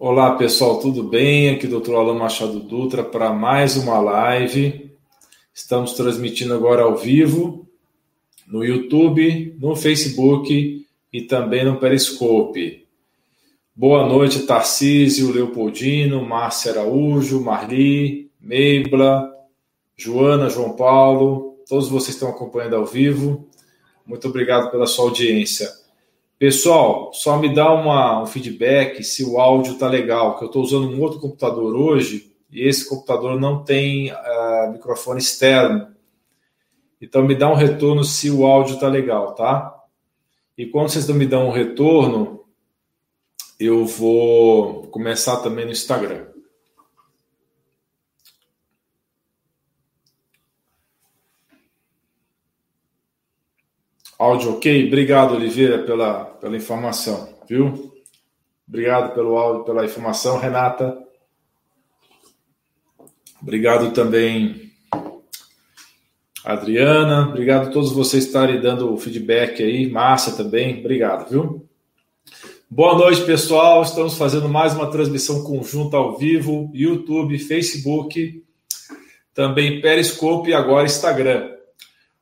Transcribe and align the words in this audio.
Olá 0.00 0.36
pessoal, 0.36 0.78
tudo 0.78 1.02
bem? 1.02 1.50
Aqui 1.50 1.66
é 1.66 1.68
o 1.68 1.80
Dr. 1.80 1.96
Alan 1.96 2.14
Machado 2.14 2.60
Dutra 2.60 3.02
para 3.02 3.32
mais 3.32 3.76
uma 3.76 3.98
live. 3.98 4.92
Estamos 5.52 5.94
transmitindo 5.94 6.54
agora 6.54 6.84
ao 6.84 6.96
vivo 6.96 7.68
no 8.46 8.64
YouTube, 8.64 9.56
no 9.58 9.74
Facebook 9.74 10.86
e 11.12 11.22
também 11.22 11.64
no 11.64 11.80
Periscope. 11.80 12.86
Boa 13.74 14.06
noite, 14.08 14.46
Tarcísio, 14.46 15.32
Leopoldino, 15.32 16.24
Márcia 16.24 16.70
Araújo, 16.70 17.40
Marli, 17.40 18.30
Meibla, 18.40 19.28
Joana, 19.96 20.48
João 20.48 20.76
Paulo, 20.76 21.56
todos 21.68 21.88
vocês 21.88 22.14
estão 22.14 22.28
acompanhando 22.28 22.76
ao 22.76 22.86
vivo. 22.86 23.48
Muito 24.06 24.28
obrigado 24.28 24.70
pela 24.70 24.86
sua 24.86 25.06
audiência. 25.06 25.68
Pessoal, 26.38 27.12
só 27.12 27.36
me 27.36 27.52
dá 27.52 27.72
uma, 27.72 28.22
um 28.22 28.26
feedback 28.26 29.02
se 29.02 29.24
o 29.24 29.40
áudio 29.40 29.76
tá 29.76 29.88
legal, 29.88 30.38
que 30.38 30.44
eu 30.44 30.46
estou 30.46 30.62
usando 30.62 30.88
um 30.88 31.00
outro 31.00 31.18
computador 31.18 31.74
hoje 31.74 32.32
e 32.48 32.62
esse 32.66 32.88
computador 32.88 33.40
não 33.40 33.64
tem 33.64 34.12
uh, 34.12 34.70
microfone 34.70 35.18
externo. 35.18 35.88
Então 37.00 37.24
me 37.24 37.34
dá 37.34 37.50
um 37.50 37.54
retorno 37.54 38.04
se 38.04 38.30
o 38.30 38.46
áudio 38.46 38.78
tá 38.78 38.86
legal, 38.86 39.34
tá? 39.34 39.74
E 40.56 40.64
quando 40.66 40.90
vocês 40.90 41.08
me 41.08 41.26
dão 41.26 41.48
um 41.48 41.52
retorno, 41.52 42.44
eu 43.58 43.84
vou 43.84 44.82
começar 44.88 45.38
também 45.38 45.64
no 45.64 45.72
Instagram. 45.72 46.27
Áudio 54.18 54.54
ok? 54.54 54.88
Obrigado, 54.88 55.34
Oliveira, 55.36 55.78
pela, 55.78 56.24
pela 56.24 56.56
informação, 56.56 57.32
viu? 57.48 57.92
Obrigado 58.66 59.14
pelo 59.14 59.38
áudio, 59.38 59.64
pela 59.64 59.84
informação, 59.84 60.38
Renata. 60.38 60.98
Obrigado 63.40 63.92
também, 63.92 64.72
Adriana. 66.44 67.28
Obrigado 67.28 67.68
a 67.68 67.70
todos 67.70 67.92
vocês 67.92 68.26
estarem 68.26 68.60
dando 68.60 68.92
o 68.92 68.98
feedback 68.98 69.62
aí. 69.62 69.88
Márcia 69.88 70.32
também. 70.32 70.80
Obrigado, 70.80 71.30
viu? 71.30 71.68
Boa 72.68 72.98
noite, 72.98 73.22
pessoal. 73.24 73.82
Estamos 73.82 74.18
fazendo 74.18 74.48
mais 74.48 74.74
uma 74.74 74.90
transmissão 74.90 75.44
conjunta 75.44 75.96
ao 75.96 76.18
vivo, 76.18 76.70
YouTube, 76.74 77.38
Facebook, 77.38 78.42
também 79.32 79.80
Periscope 79.80 80.50
e 80.50 80.54
agora 80.54 80.86
Instagram. 80.86 81.57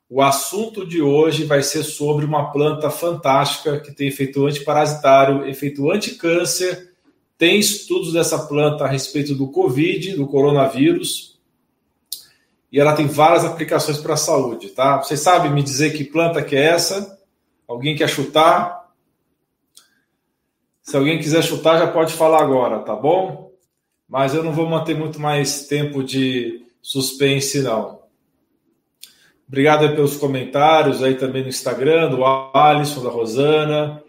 O 0.09 0.23
assunto 0.23 0.87
de 0.87 1.03
hoje 1.03 1.45
vai 1.45 1.63
ser 1.65 1.83
sobre 1.83 2.25
uma 2.25 2.53
planta 2.53 2.91
fantástica 2.91 3.81
que 3.81 3.93
tem 3.93 4.07
efeito 4.07 4.47
antiparasitário, 4.47 5.45
efeito 5.49 5.91
anticâncer. 5.91 6.93
Tem 7.37 7.59
estudos 7.59 8.13
dessa 8.13 8.39
planta 8.47 8.85
a 8.85 8.89
respeito 8.89 9.35
do 9.35 9.49
Covid, 9.49 10.15
do 10.15 10.29
coronavírus. 10.29 11.37
E 12.71 12.79
ela 12.79 12.95
tem 12.95 13.09
várias 13.09 13.45
aplicações 13.45 13.99
para 13.99 14.15
a 14.15 14.19
saúde, 14.19 14.69
tá? 14.69 14.99
Vocês 15.03 15.21
sabem 15.21 15.53
me 15.53 15.63
dizer 15.63 15.93
que 15.97 16.05
planta 16.05 16.43
que 16.43 16.55
é 16.55 16.67
essa? 16.67 17.19
Alguém 17.67 17.97
quer 17.97 18.09
chutar? 18.09 18.93
Se 20.83 20.97
alguém 20.97 21.19
quiser 21.19 21.43
chutar, 21.43 21.79
já 21.79 21.89
pode 21.89 22.13
falar 22.13 22.43
agora, 22.43 22.79
tá 22.79 22.95
bom? 22.95 23.51
Mas 24.09 24.35
eu 24.35 24.45
não 24.45 24.53
vou 24.53 24.69
manter 24.69 24.97
muito 24.97 25.21
mais 25.21 25.67
tempo 25.67 26.05
de 26.05 26.65
suspense, 26.81 27.61
não. 27.61 27.96
Obrigado 29.49 29.95
pelos 29.95 30.17
comentários 30.17 31.03
aí 31.03 31.15
também 31.15 31.43
no 31.43 31.49
Instagram, 31.49 32.11
do 32.11 32.25
Alisson, 32.25 33.03
da 33.03 33.11
Rosana, 33.11 34.03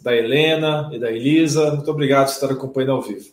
da 0.00 0.16
Helena 0.16 0.90
e 0.92 0.98
da 0.98 1.12
Elisa. 1.12 1.72
Muito 1.72 1.90
obrigado 1.90 2.26
por 2.26 2.32
estar 2.32 2.50
acompanhando 2.50 2.92
ao 2.92 3.02
vivo. 3.02 3.30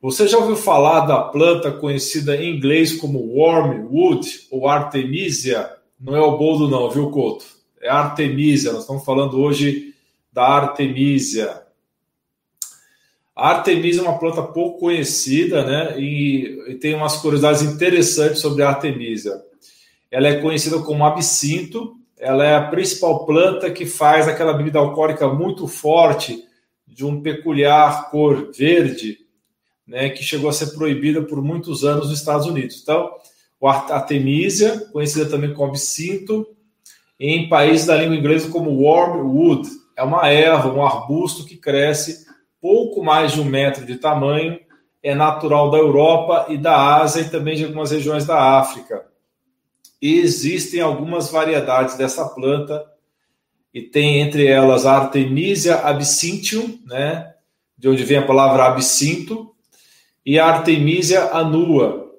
Você 0.00 0.26
já 0.26 0.38
ouviu 0.38 0.56
falar 0.56 1.00
da 1.00 1.20
planta 1.20 1.70
conhecida 1.70 2.36
em 2.36 2.56
inglês 2.56 2.92
como 2.92 3.20
wormwood 3.36 4.46
ou 4.50 4.68
artemisia? 4.68 5.70
Não 6.00 6.16
é 6.16 6.20
o 6.20 6.36
boldo 6.36 6.68
não, 6.68 6.90
viu, 6.90 7.10
Couto? 7.10 7.44
É 7.80 7.88
artemisia. 7.88 8.72
Nós 8.72 8.82
estamos 8.82 9.04
falando 9.04 9.40
hoje 9.40 9.94
da 10.32 10.44
artemisia. 10.44 11.62
A 13.34 13.50
artemisia 13.50 14.00
é 14.00 14.04
uma 14.04 14.18
planta 14.18 14.42
pouco 14.42 14.80
conhecida, 14.80 15.64
né? 15.64 16.00
E, 16.00 16.70
e 16.70 16.74
tem 16.74 16.94
umas 16.94 17.16
curiosidades 17.16 17.62
interessantes 17.62 18.40
sobre 18.40 18.62
a 18.62 18.68
artemisia. 18.68 19.40
Ela 20.12 20.28
é 20.28 20.40
conhecida 20.40 20.78
como 20.80 21.06
absinto. 21.06 21.96
Ela 22.18 22.44
é 22.44 22.54
a 22.54 22.68
principal 22.68 23.24
planta 23.24 23.70
que 23.70 23.86
faz 23.86 24.28
aquela 24.28 24.52
bebida 24.52 24.78
alcoólica 24.78 25.26
muito 25.26 25.66
forte, 25.66 26.44
de 26.86 27.06
um 27.06 27.22
peculiar 27.22 28.10
cor 28.10 28.52
verde, 28.52 29.18
né, 29.86 30.10
que 30.10 30.22
chegou 30.22 30.50
a 30.50 30.52
ser 30.52 30.74
proibida 30.74 31.22
por 31.22 31.42
muitos 31.42 31.84
anos 31.84 32.10
nos 32.10 32.18
Estados 32.18 32.46
Unidos. 32.46 32.80
Então, 32.82 33.10
a 33.62 33.94
Artemisia, 33.94 34.88
conhecida 34.92 35.24
também 35.24 35.54
como 35.54 35.70
absinto, 35.70 36.46
em 37.18 37.48
países 37.48 37.86
da 37.86 37.96
língua 37.96 38.14
inglesa 38.14 38.50
como 38.50 38.70
wormwood, 38.70 39.68
é 39.96 40.02
uma 40.02 40.28
erva, 40.28 40.72
um 40.72 40.84
arbusto 40.84 41.46
que 41.46 41.56
cresce 41.56 42.26
pouco 42.60 43.02
mais 43.02 43.32
de 43.32 43.40
um 43.40 43.44
metro 43.44 43.86
de 43.86 43.96
tamanho, 43.96 44.60
é 45.02 45.14
natural 45.14 45.70
da 45.70 45.78
Europa 45.78 46.46
e 46.48 46.58
da 46.58 46.96
Ásia 46.96 47.22
e 47.22 47.30
também 47.30 47.56
de 47.56 47.64
algumas 47.64 47.90
regiões 47.90 48.26
da 48.26 48.58
África. 48.58 49.11
Existem 50.02 50.80
algumas 50.80 51.30
variedades 51.30 51.94
dessa 51.94 52.28
planta, 52.28 52.84
e 53.72 53.80
tem 53.80 54.20
entre 54.20 54.46
elas 54.46 54.84
a 54.84 54.96
Artemisia 54.96 55.76
absinthium, 55.76 56.80
né, 56.84 57.32
de 57.78 57.88
onde 57.88 58.04
vem 58.04 58.18
a 58.18 58.26
palavra 58.26 58.64
absinto, 58.64 59.54
e 60.26 60.38
a 60.40 60.46
Artemisia 60.46 61.30
annua. 61.32 62.10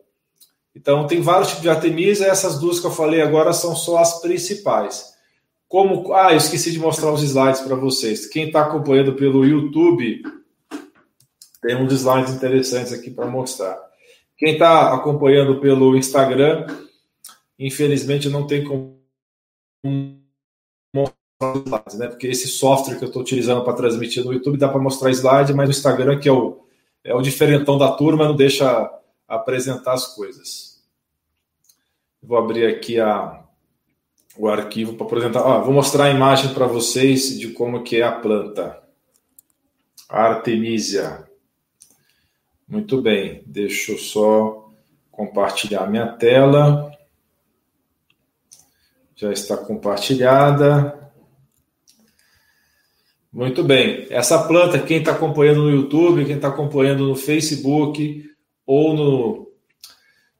Então, 0.75 1.05
tem 1.05 1.21
vários 1.21 1.49
tipos 1.49 1.63
de 1.63 1.69
Artemisia, 1.69 2.27
essas 2.27 2.57
duas 2.57 2.79
que 2.79 2.87
eu 2.87 2.91
falei 2.91 3.21
agora 3.21 3.53
são 3.53 3.75
só 3.75 3.97
as 3.97 4.21
principais. 4.21 5.13
Como, 5.67 6.13
ah, 6.13 6.31
eu 6.31 6.37
esqueci 6.37 6.71
de 6.71 6.79
mostrar 6.79 7.11
os 7.11 7.21
slides 7.21 7.61
para 7.61 7.75
vocês. 7.75 8.27
Quem 8.27 8.47
está 8.47 8.61
acompanhando 8.61 9.13
pelo 9.13 9.45
YouTube, 9.45 10.23
tem 11.61 11.75
uns 11.75 11.93
slides 11.93 12.33
interessantes 12.33 12.93
aqui 12.93 13.11
para 13.11 13.25
mostrar. 13.25 13.77
Quem 14.37 14.53
está 14.53 14.93
acompanhando 14.93 15.59
pelo 15.59 15.95
Instagram, 15.95 16.65
infelizmente 17.57 18.29
não 18.29 18.47
tem 18.47 18.63
como 18.63 18.99
mostrar 20.93 21.17
slides, 21.65 21.95
né? 21.95 22.07
Porque 22.07 22.27
esse 22.27 22.47
software 22.47 22.97
que 22.97 23.03
eu 23.03 23.07
estou 23.07 23.21
utilizando 23.21 23.63
para 23.63 23.73
transmitir 23.73 24.23
no 24.23 24.33
YouTube 24.33 24.57
dá 24.57 24.69
para 24.69 24.81
mostrar 24.81 25.11
slide, 25.11 25.53
mas 25.53 25.69
o 25.69 25.71
Instagram, 25.71 26.19
que 26.19 26.29
é 26.29 26.31
o, 26.31 26.65
é 27.03 27.13
o 27.13 27.21
diferentão 27.21 27.77
da 27.77 27.91
turma, 27.91 28.27
não 28.27 28.35
deixa 28.35 28.89
apresentar 29.27 29.93
as 29.93 30.07
coisas. 30.15 30.83
Vou 32.21 32.37
abrir 32.37 32.65
aqui 32.65 32.99
a, 32.99 33.43
o 34.37 34.47
arquivo 34.47 34.93
para 34.93 35.05
apresentar. 35.05 35.59
Vou 35.59 35.73
mostrar 35.73 36.05
a 36.05 36.11
imagem 36.11 36.53
para 36.53 36.65
vocês 36.65 37.37
de 37.37 37.49
como 37.49 37.83
que 37.83 37.97
é 37.97 38.03
a 38.03 38.11
planta. 38.11 38.81
Artemisia. 40.07 41.27
Muito 42.67 43.01
bem, 43.01 43.43
deixa 43.45 43.91
eu 43.91 43.97
só 43.97 44.69
compartilhar 45.11 45.89
minha 45.89 46.07
tela 46.07 46.92
já 49.23 49.31
está 49.31 49.55
compartilhada. 49.55 50.99
Muito 53.31 53.63
bem. 53.63 54.05
Essa 54.09 54.43
planta, 54.43 54.77
quem 54.79 54.97
está 54.99 55.11
acompanhando 55.11 55.63
no 55.63 55.71
YouTube, 55.71 56.25
quem 56.25 56.35
está 56.35 56.49
acompanhando 56.49 57.07
no 57.07 57.15
Facebook 57.15 58.25
ou 58.65 58.93
no 58.93 59.47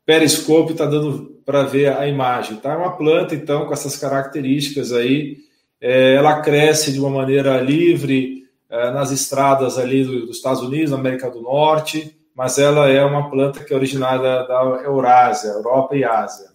Periscope, 0.06 0.74
está 0.74 0.86
dando 0.86 1.42
para 1.46 1.64
ver 1.64 1.98
a 1.98 2.08
imagem. 2.08 2.58
Tá? 2.58 2.74
É 2.74 2.78
uma 2.78 2.98
planta, 2.98 3.34
então, 3.34 3.66
com 3.66 3.74
essas 3.74 3.98
características 3.98 4.92
aí. 4.92 5.38
É, 5.80 6.16
ela 6.16 6.42
cresce 6.42 6.92
de 6.92 7.00
uma 7.00 7.10
maneira 7.10 7.60
livre 7.62 8.44
é, 8.70 8.92
nas 8.92 9.12
estradas 9.12 9.78
ali 9.78 10.04
do, 10.04 10.26
dos 10.26 10.38
Estados 10.38 10.62
Unidos, 10.62 10.92
na 10.92 10.98
América 10.98 11.30
do 11.30 11.42
Norte, 11.42 12.18
mas 12.36 12.58
ela 12.58 12.90
é 12.90 13.04
uma 13.04 13.30
planta 13.30 13.64
que 13.64 13.74
é 13.74 13.76
originária 13.76 14.44
da 14.44 14.82
Eurásia, 14.84 15.50
Europa 15.50 15.96
e 15.96 16.04
Ásia. 16.04 16.53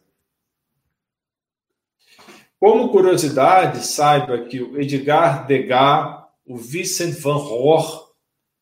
Como 2.61 2.89
curiosidade, 2.89 3.87
saiba 3.87 4.39
que 4.39 4.61
o 4.61 4.81
Edgar 4.81 5.47
Degas, 5.47 6.25
o 6.45 6.57
Vincent 6.57 7.15
van 7.21 7.39
Gogh 7.39 8.09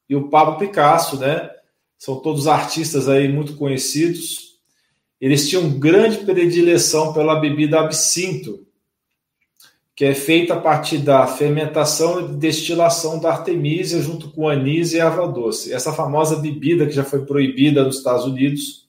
e 0.09 0.15
o 0.15 0.29
Pablo 0.29 0.59
Picasso, 0.59 1.19
né? 1.19 1.51
São 1.97 2.17
todos 2.17 2.47
artistas 2.47 3.09
aí 3.09 3.27
muito 3.27 3.57
conhecidos. 3.57 4.59
Eles 5.19 5.49
tinham 5.49 5.79
grande 5.79 6.19
predileção 6.19 7.15
pela 7.15 7.41
bebida 7.41 7.81
absinto, 7.81 8.67
que 9.95 10.05
é 10.05 10.15
feita 10.15 10.53
a 10.53 10.61
partir 10.61 10.99
da 10.99 11.27
fermentação 11.27 12.21
e 12.21 12.37
destilação 12.37 13.19
da 13.19 13.31
artemisia 13.31 14.03
junto 14.03 14.31
com 14.31 14.47
anis 14.47 14.93
e 14.93 14.99
erva 14.99 15.27
doce. 15.27 15.73
Essa 15.73 15.91
famosa 15.91 16.37
bebida 16.37 16.85
que 16.85 16.93
já 16.93 17.03
foi 17.03 17.25
proibida 17.25 17.83
nos 17.83 17.97
Estados 17.97 18.27
Unidos 18.27 18.86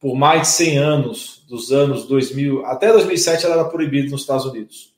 por 0.00 0.14
mais 0.14 0.42
de 0.42 0.48
100 0.48 0.78
anos, 0.78 1.44
dos 1.48 1.72
anos 1.72 2.06
2000 2.06 2.64
até 2.66 2.92
2007, 2.92 3.44
ela 3.44 3.54
era 3.54 3.64
proibida 3.64 4.10
nos 4.10 4.20
Estados 4.20 4.44
Unidos. 4.46 4.92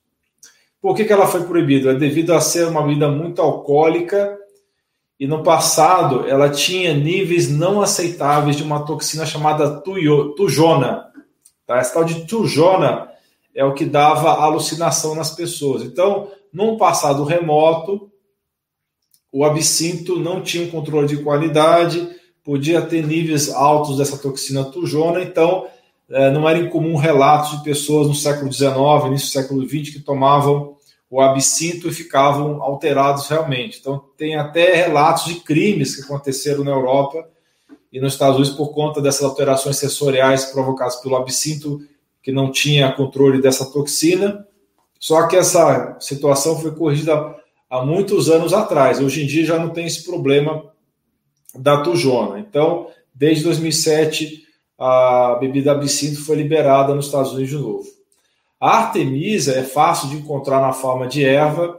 Por 0.81 0.95
que, 0.95 1.05
que 1.05 1.13
ela 1.13 1.27
foi 1.27 1.45
proibida? 1.45 1.91
É 1.91 1.95
devido 1.95 2.33
a 2.33 2.41
ser 2.41 2.67
uma 2.67 2.83
bebida 2.83 3.09
muito 3.09 3.41
alcoólica 3.41 4.39
e 5.19 5.27
no 5.27 5.43
passado 5.43 6.27
ela 6.27 6.49
tinha 6.49 6.95
níveis 6.95 7.51
não 7.51 7.83
aceitáveis 7.83 8.57
de 8.57 8.63
uma 8.63 8.85
toxina 8.85 9.27
chamada 9.27 9.81
tuyo, 9.81 10.35
tujona. 10.35 11.07
Tá? 11.67 11.79
Essa 11.79 11.95
tal 11.95 12.05
de 12.05 12.27
tujona 12.27 13.11
é 13.55 13.65
o 13.65 13.75
que 13.75 13.85
dava 13.85 14.31
alucinação 14.31 15.15
nas 15.15 15.31
pessoas. 15.31 15.83
Então, 15.83 16.31
num 16.53 16.77
passado 16.77 17.25
remoto, 17.25 18.11
o 19.33 19.45
absinto 19.45 20.19
não 20.19 20.43
tinha 20.43 20.65
um 20.65 20.71
controle 20.71 21.07
de 21.07 21.23
qualidade, 21.23 22.09
podia 22.45 22.83
ter 22.83 23.07
níveis 23.07 23.49
altos 23.51 23.99
dessa 23.99 24.19
toxina 24.19 24.65
tujona, 24.65 25.23
então 25.23 25.67
é, 26.11 26.31
não 26.31 26.49
era 26.49 26.59
incomum 26.59 26.97
relatos 26.97 27.59
de 27.59 27.65
pessoas 27.65 28.09
no 28.09 28.15
século 28.15 28.53
XIX, 28.53 28.75
início 29.07 29.29
do 29.29 29.33
século 29.33 29.69
XX, 29.69 29.95
que 29.95 30.01
tomavam 30.01 30.77
o 31.09 31.21
absinto 31.21 31.89
e 31.89 31.93
ficavam 31.93 32.63
alterados 32.63 33.29
realmente. 33.29 33.79
Então, 33.81 34.05
tem 34.17 34.37
até 34.37 34.75
relatos 34.75 35.25
de 35.25 35.37
crimes 35.41 35.97
que 35.97 36.03
aconteceram 36.03 36.63
na 36.63 36.71
Europa 36.71 37.29
e 37.93 38.01
nos 38.01 38.13
Estados 38.13 38.37
Unidos 38.37 38.57
por 38.57 38.73
conta 38.73 39.01
dessas 39.01 39.23
alterações 39.23 39.77
sensoriais 39.77 40.47
provocadas 40.47 40.97
pelo 40.97 41.17
absinto, 41.17 41.81
que 42.23 42.31
não 42.31 42.53
tinha 42.53 42.93
controle 42.93 43.43
dessa 43.43 43.67
toxina. 43.73 44.47
Só 45.01 45.27
que 45.27 45.37
essa 45.37 45.97
situação 45.99 46.59
foi 46.61 46.71
corrigida 46.73 47.35
há 47.69 47.85
muitos 47.85 48.31
anos 48.31 48.53
atrás. 48.53 49.01
Hoje 49.01 49.25
em 49.25 49.27
dia 49.27 49.45
já 49.45 49.59
não 49.59 49.71
tem 49.71 49.87
esse 49.87 50.05
problema 50.05 50.70
da 51.55 51.83
tujona. 51.83 52.39
Então, 52.39 52.89
desde 53.15 53.45
2007, 53.45 54.47
a 54.79 55.37
bebida 55.41 55.73
absinto 55.73 56.25
foi 56.25 56.37
liberada 56.37 56.95
nos 56.95 57.07
Estados 57.07 57.33
Unidos 57.33 57.51
de 57.51 57.59
novo. 57.59 57.87
A 58.61 58.79
Artemisa 58.79 59.55
é 59.55 59.63
fácil 59.63 60.09
de 60.09 60.17
encontrar 60.17 60.61
na 60.61 60.73
forma 60.73 61.07
de 61.07 61.25
erva 61.25 61.79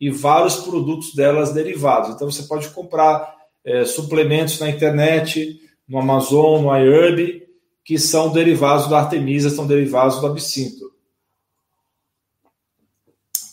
e 0.00 0.10
vários 0.10 0.56
produtos 0.56 1.14
delas 1.14 1.52
derivados. 1.52 2.10
Então 2.10 2.30
você 2.30 2.42
pode 2.44 2.68
comprar 2.70 3.36
é, 3.64 3.84
suplementos 3.84 4.58
na 4.60 4.68
internet, 4.68 5.60
no 5.88 5.98
Amazon, 5.98 6.62
no 6.62 6.76
iHerb, 6.76 7.46
que 7.84 7.98
são 7.98 8.32
derivados 8.32 8.88
da 8.88 9.00
Artemisa, 9.00 9.50
são 9.50 9.66
derivados 9.66 10.20
do 10.20 10.26
absinto. 10.26 10.92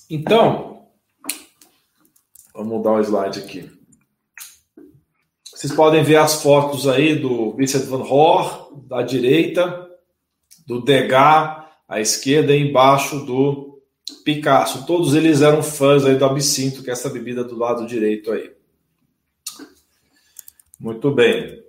Então, 0.10 0.88
vamos 2.54 2.78
mudar 2.78 2.94
o 2.94 3.02
slide 3.02 3.40
aqui. 3.40 3.79
Vocês 5.60 5.74
podem 5.74 6.02
ver 6.02 6.16
as 6.16 6.42
fotos 6.42 6.88
aí 6.88 7.16
do 7.16 7.52
Vincent 7.52 7.84
van 7.84 8.08
Gogh, 8.08 8.82
da 8.88 9.02
direita, 9.02 9.90
do 10.66 10.80
Degas, 10.80 11.66
à 11.86 12.00
esquerda 12.00 12.56
e 12.56 12.62
embaixo 12.62 13.26
do 13.26 13.82
Picasso. 14.24 14.86
Todos 14.86 15.14
eles 15.16 15.42
eram 15.42 15.62
fãs 15.62 16.06
aí 16.06 16.16
do 16.16 16.24
absinto, 16.24 16.82
que 16.82 16.90
é 16.90 16.94
essa 16.94 17.10
bebida 17.10 17.44
do 17.44 17.58
lado 17.58 17.86
direito 17.86 18.32
aí. 18.32 18.54
Muito 20.80 21.12
bem. 21.12 21.62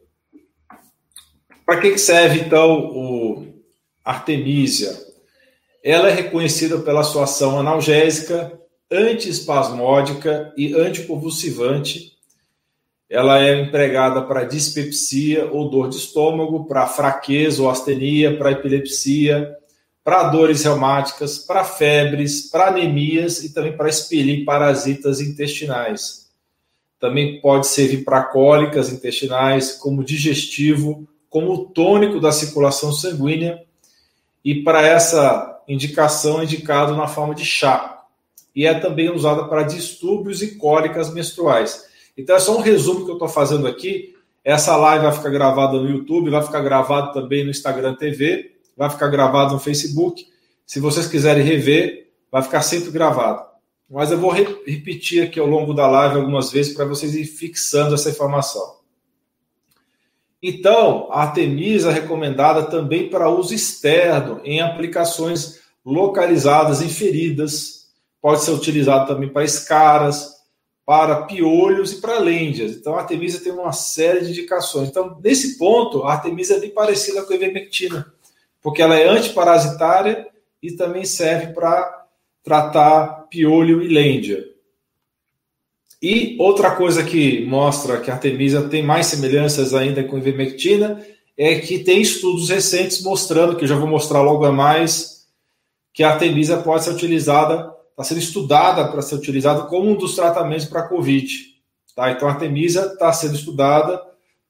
Para 1.67 1.81
que 1.81 1.99
serve 1.99 2.43
então 2.43 2.93
o 2.95 3.61
Artemisia? 4.05 4.97
Ela 5.83 6.11
é 6.11 6.15
reconhecida 6.15 6.79
pela 6.79 7.03
sua 7.03 7.25
ação 7.25 7.59
analgésica, 7.59 8.57
antiespasmódica 8.89 10.55
e 10.57 10.75
anticonvulsivante. 10.75 12.20
Ela 13.11 13.43
é 13.43 13.61
empregada 13.61 14.23
para 14.23 14.45
dispepsia 14.45 15.51
ou 15.51 15.69
dor 15.69 15.89
de 15.89 15.97
estômago, 15.97 16.65
para 16.67 16.87
fraqueza 16.87 17.61
ou 17.61 17.69
astenia, 17.69 18.39
para 18.39 18.53
epilepsia, 18.53 19.57
para 20.05 20.29
dores 20.29 20.63
reumáticas, 20.63 21.37
para 21.37 21.65
febres, 21.65 22.49
para 22.49 22.69
anemias 22.69 23.43
e 23.43 23.53
também 23.53 23.77
para 23.77 23.89
expelir 23.89 24.45
parasitas 24.45 25.21
intestinais. 25.21 26.31
Também 27.01 27.41
pode 27.41 27.67
servir 27.67 28.05
para 28.05 28.23
cólicas 28.23 28.93
intestinais, 28.93 29.73
como 29.73 30.05
digestivo, 30.05 31.09
como 31.29 31.67
tônico 31.67 32.21
da 32.21 32.31
circulação 32.31 32.93
sanguínea 32.93 33.61
e 34.45 34.63
para 34.63 34.87
essa 34.87 35.61
indicação 35.67 36.41
é 36.41 36.45
indicado 36.45 36.97
na 36.97 37.09
forma 37.09 37.35
de 37.35 37.45
chá. 37.45 38.05
E 38.55 38.67
é 38.67 38.75
também 38.75 39.11
usada 39.11 39.45
para 39.45 39.63
distúrbios 39.63 40.43
e 40.43 40.57
cólicas 40.57 41.13
menstruais. 41.13 41.90
Então 42.21 42.37
é 42.37 42.41
só 42.41 42.57
um 42.57 42.61
resumo 42.61 43.05
que 43.05 43.11
eu 43.11 43.15
estou 43.15 43.29
fazendo 43.29 43.67
aqui. 43.67 44.15
Essa 44.45 44.77
live 44.77 45.05
vai 45.05 45.13
ficar 45.13 45.31
gravada 45.31 45.79
no 45.79 45.89
YouTube, 45.89 46.31
vai 46.31 46.43
ficar 46.43 46.61
gravada 46.61 47.13
também 47.13 47.45
no 47.45 47.51
Instagram 47.51 47.95
TV 47.95 48.51
vai 48.81 48.89
ficar 48.89 49.09
gravado 49.09 49.53
no 49.53 49.61
Facebook. 49.61 50.27
Se 50.65 50.81
vocês 50.81 51.07
quiserem 51.07 51.45
rever, 51.45 52.09
vai 52.33 52.43
ficar 52.43 52.63
sempre 52.63 52.91
gravado. 52.91 53.45
Mas 53.91 54.11
eu 54.11 54.17
vou 54.17 54.31
re 54.31 54.47
repetir 54.67 55.23
aqui 55.23 55.39
ao 55.39 55.47
longo 55.47 55.75
da 55.75 55.87
live 55.87 56.17
algumas 56.17 56.51
vezes 56.51 56.73
para 56.73 56.87
vocês 56.87 57.15
ir 57.15 57.27
fixando 57.27 57.95
essa 57.95 58.09
informação. 58.09 58.79
Então, 60.43 61.09
a 61.13 61.25
Artemisa 61.25 61.91
é 61.91 61.93
recomendada 61.93 62.63
também 62.63 63.11
para 63.11 63.29
uso 63.29 63.53
externo 63.53 64.41
em 64.45 64.63
aplicações 64.63 65.61
localizadas 65.85 66.81
em 66.81 66.89
feridas. 66.89 67.91
Pode 68.23 68.43
ser 68.43 68.53
utilizado 68.53 69.13
também 69.13 69.29
para 69.29 69.45
escaras, 69.45 70.37
para 70.91 71.23
piolhos 71.23 71.93
e 71.93 72.01
para 72.01 72.19
lêndias. 72.19 72.73
Então, 72.73 72.97
a 72.97 73.03
Artemisa 73.03 73.39
tem 73.39 73.53
uma 73.53 73.71
série 73.71 74.25
de 74.25 74.33
indicações. 74.33 74.89
Então, 74.89 75.17
nesse 75.23 75.57
ponto, 75.57 76.03
a 76.03 76.15
Artemisa 76.15 76.57
é 76.57 76.59
bem 76.59 76.71
parecida 76.71 77.23
com 77.23 77.33
a 77.33 77.37
ivermectina 77.37 78.13
porque 78.61 78.83
ela 78.83 78.99
é 78.99 79.07
antiparasitária 79.07 80.27
e 80.61 80.73
também 80.73 81.05
serve 81.05 81.53
para 81.53 82.07
tratar 82.43 83.29
piolho 83.31 83.81
e 83.85 83.87
lêndia. 83.87 84.45
E 86.03 86.37
outra 86.41 86.75
coisa 86.75 87.05
que 87.05 87.45
mostra 87.47 88.01
que 88.01 88.11
a 88.11 88.15
artemisia 88.15 88.61
tem 88.63 88.83
mais 88.83 89.07
semelhanças 89.07 89.73
ainda 89.73 90.03
com 90.03 90.17
a 90.17 90.19
ivermectina 90.19 91.07
é 91.39 91.61
que 91.61 91.85
tem 91.85 92.01
estudos 92.01 92.49
recentes 92.49 93.01
mostrando, 93.01 93.55
que 93.55 93.63
eu 93.63 93.69
já 93.69 93.77
vou 93.77 93.87
mostrar 93.87 94.23
logo 94.23 94.45
a 94.45 94.51
mais, 94.51 95.29
que 95.93 96.03
a 96.03 96.11
artemisia 96.11 96.57
pode 96.57 96.83
ser 96.83 96.91
utilizada, 96.91 97.73
está 98.01 98.05
sendo 98.05 98.21
estudada 98.21 98.89
para 98.89 99.03
ser 99.03 99.15
utilizada 99.15 99.63
como 99.65 99.91
um 99.91 99.95
dos 99.95 100.15
tratamentos 100.15 100.67
para 100.67 100.81
a 100.81 100.89
Covid. 100.89 101.55
Tá? 101.95 102.11
Então 102.11 102.29
a 102.29 102.33
artemisia 102.33 102.83
está 102.83 103.13
sendo 103.13 103.35
estudada 103.35 104.03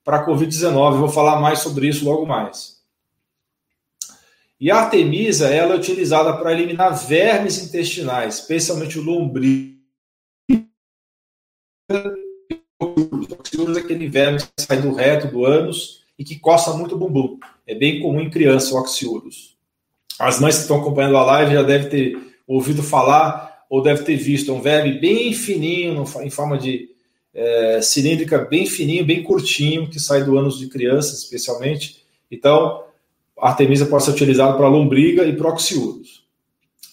para 0.05 0.19
a 0.19 0.27
Covid-19. 0.27 0.99
Vou 0.99 1.09
falar 1.09 1.41
mais 1.41 1.59
sobre 1.59 1.89
isso 1.89 2.05
logo 2.05 2.25
mais. 2.25 2.81
E 4.59 4.71
a 4.71 4.77
Artemisa 4.77 5.49
ela 5.49 5.75
é 5.75 5.79
utilizada 5.79 6.37
para 6.37 6.53
eliminar 6.53 6.95
vermes 6.95 7.63
intestinais, 7.63 8.41
especialmente 8.41 8.99
o 8.99 9.03
lombriga. 9.03 9.75
O 12.79 13.77
é 13.77 13.79
aquele 13.79 14.07
verme 14.07 14.39
que 14.39 14.63
sai 14.63 14.83
do 14.83 14.93
reto, 14.93 15.29
do 15.29 15.47
ânus 15.47 16.05
e 16.19 16.25
que 16.25 16.39
coça 16.39 16.75
muito 16.75 16.95
o 16.95 16.99
bumbum. 16.99 17.39
É 17.67 17.75
bem 17.75 18.01
comum 18.01 18.21
em 18.21 18.31
criança 18.31 18.75
o 18.75 18.79
oxiurus. 18.79 19.57
As 20.19 20.39
mães 20.39 20.57
que 20.57 20.63
estão 20.63 20.81
acompanhando 20.81 21.17
a 21.17 21.25
live 21.25 21.55
já 21.55 21.63
devem 21.63 21.89
ter 21.89 22.30
ouvido 22.57 22.83
falar 22.83 23.65
ou 23.69 23.83
devem 23.83 24.05
ter 24.05 24.17
visto. 24.17 24.51
É 24.51 24.55
um 24.55 24.61
verme 24.61 24.99
bem 24.99 25.33
fininho, 25.33 26.05
em 26.23 26.31
forma 26.31 26.59
de 26.59 26.91
é, 27.33 27.81
cilíndrica, 27.83 28.39
bem 28.39 28.67
fininho, 28.67 29.07
bem 29.07 29.23
curtinho, 29.23 29.89
que 29.89 30.01
sai 30.01 30.25
do 30.25 30.37
ânus 30.37 30.59
de 30.59 30.69
criança, 30.69 31.15
especialmente. 31.15 32.05
Então, 32.31 32.85
Artemisa 33.39 33.87
pode 33.87 34.05
ser 34.05 34.11
utilizado 34.11 34.57
para 34.57 34.69
lombriga 34.69 35.25
e 35.25 35.37
proxiúdos. 35.37 36.25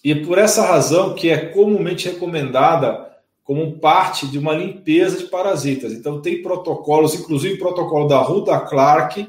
E 0.04 0.14
por 0.16 0.38
essa 0.38 0.66
razão 0.66 1.16
que 1.16 1.30
é 1.30 1.38
comumente 1.38 2.08
recomendada 2.08 3.08
como 3.44 3.80
parte 3.80 4.28
de 4.28 4.38
uma 4.38 4.54
limpeza 4.54 5.18
de 5.18 5.24
parasitas. 5.26 5.94
Então 5.94 6.22
tem 6.22 6.42
protocolos, 6.42 7.16
inclusive 7.16 7.56
o 7.56 7.60
protocolo 7.60 8.06
da 8.06 8.20
Ruda 8.20 8.60
Clark, 8.60 9.26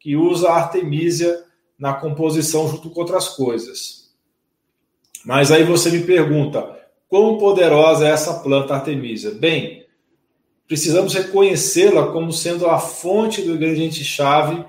que 0.00 0.16
usa 0.16 0.48
a 0.48 0.56
Artemisia 0.56 1.44
na 1.78 1.94
composição 1.94 2.68
junto 2.68 2.90
com 2.90 3.00
outras 3.00 3.28
coisas. 3.28 4.03
Mas 5.24 5.50
aí 5.50 5.64
você 5.64 5.90
me 5.90 6.02
pergunta, 6.02 6.78
quão 7.08 7.38
poderosa 7.38 8.06
é 8.06 8.10
essa 8.10 8.34
planta 8.40 8.74
Artemisia? 8.74 9.30
Bem, 9.30 9.86
precisamos 10.68 11.14
reconhecê-la 11.14 12.12
como 12.12 12.32
sendo 12.32 12.68
a 12.68 12.78
fonte 12.78 13.42
do 13.42 13.54
ingrediente-chave 13.54 14.64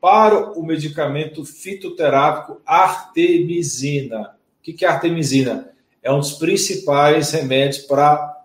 para 0.00 0.58
o 0.58 0.64
medicamento 0.64 1.44
fitoterápico 1.44 2.60
artemisina. 2.66 4.36
O 4.58 4.62
que 4.62 4.84
é 4.84 4.88
artemisina? 4.88 5.70
É 6.02 6.12
um 6.12 6.18
dos 6.18 6.32
principais 6.32 7.30
remédios 7.30 7.78
para 7.78 8.44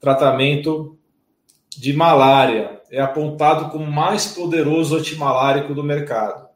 tratamento 0.00 0.98
de 1.70 1.92
malária. 1.92 2.80
É 2.90 3.00
apontado 3.00 3.70
como 3.70 3.84
o 3.84 3.92
mais 3.92 4.26
poderoso 4.26 4.96
antimalárico 4.96 5.74
do 5.74 5.82
mercado. 5.82 6.48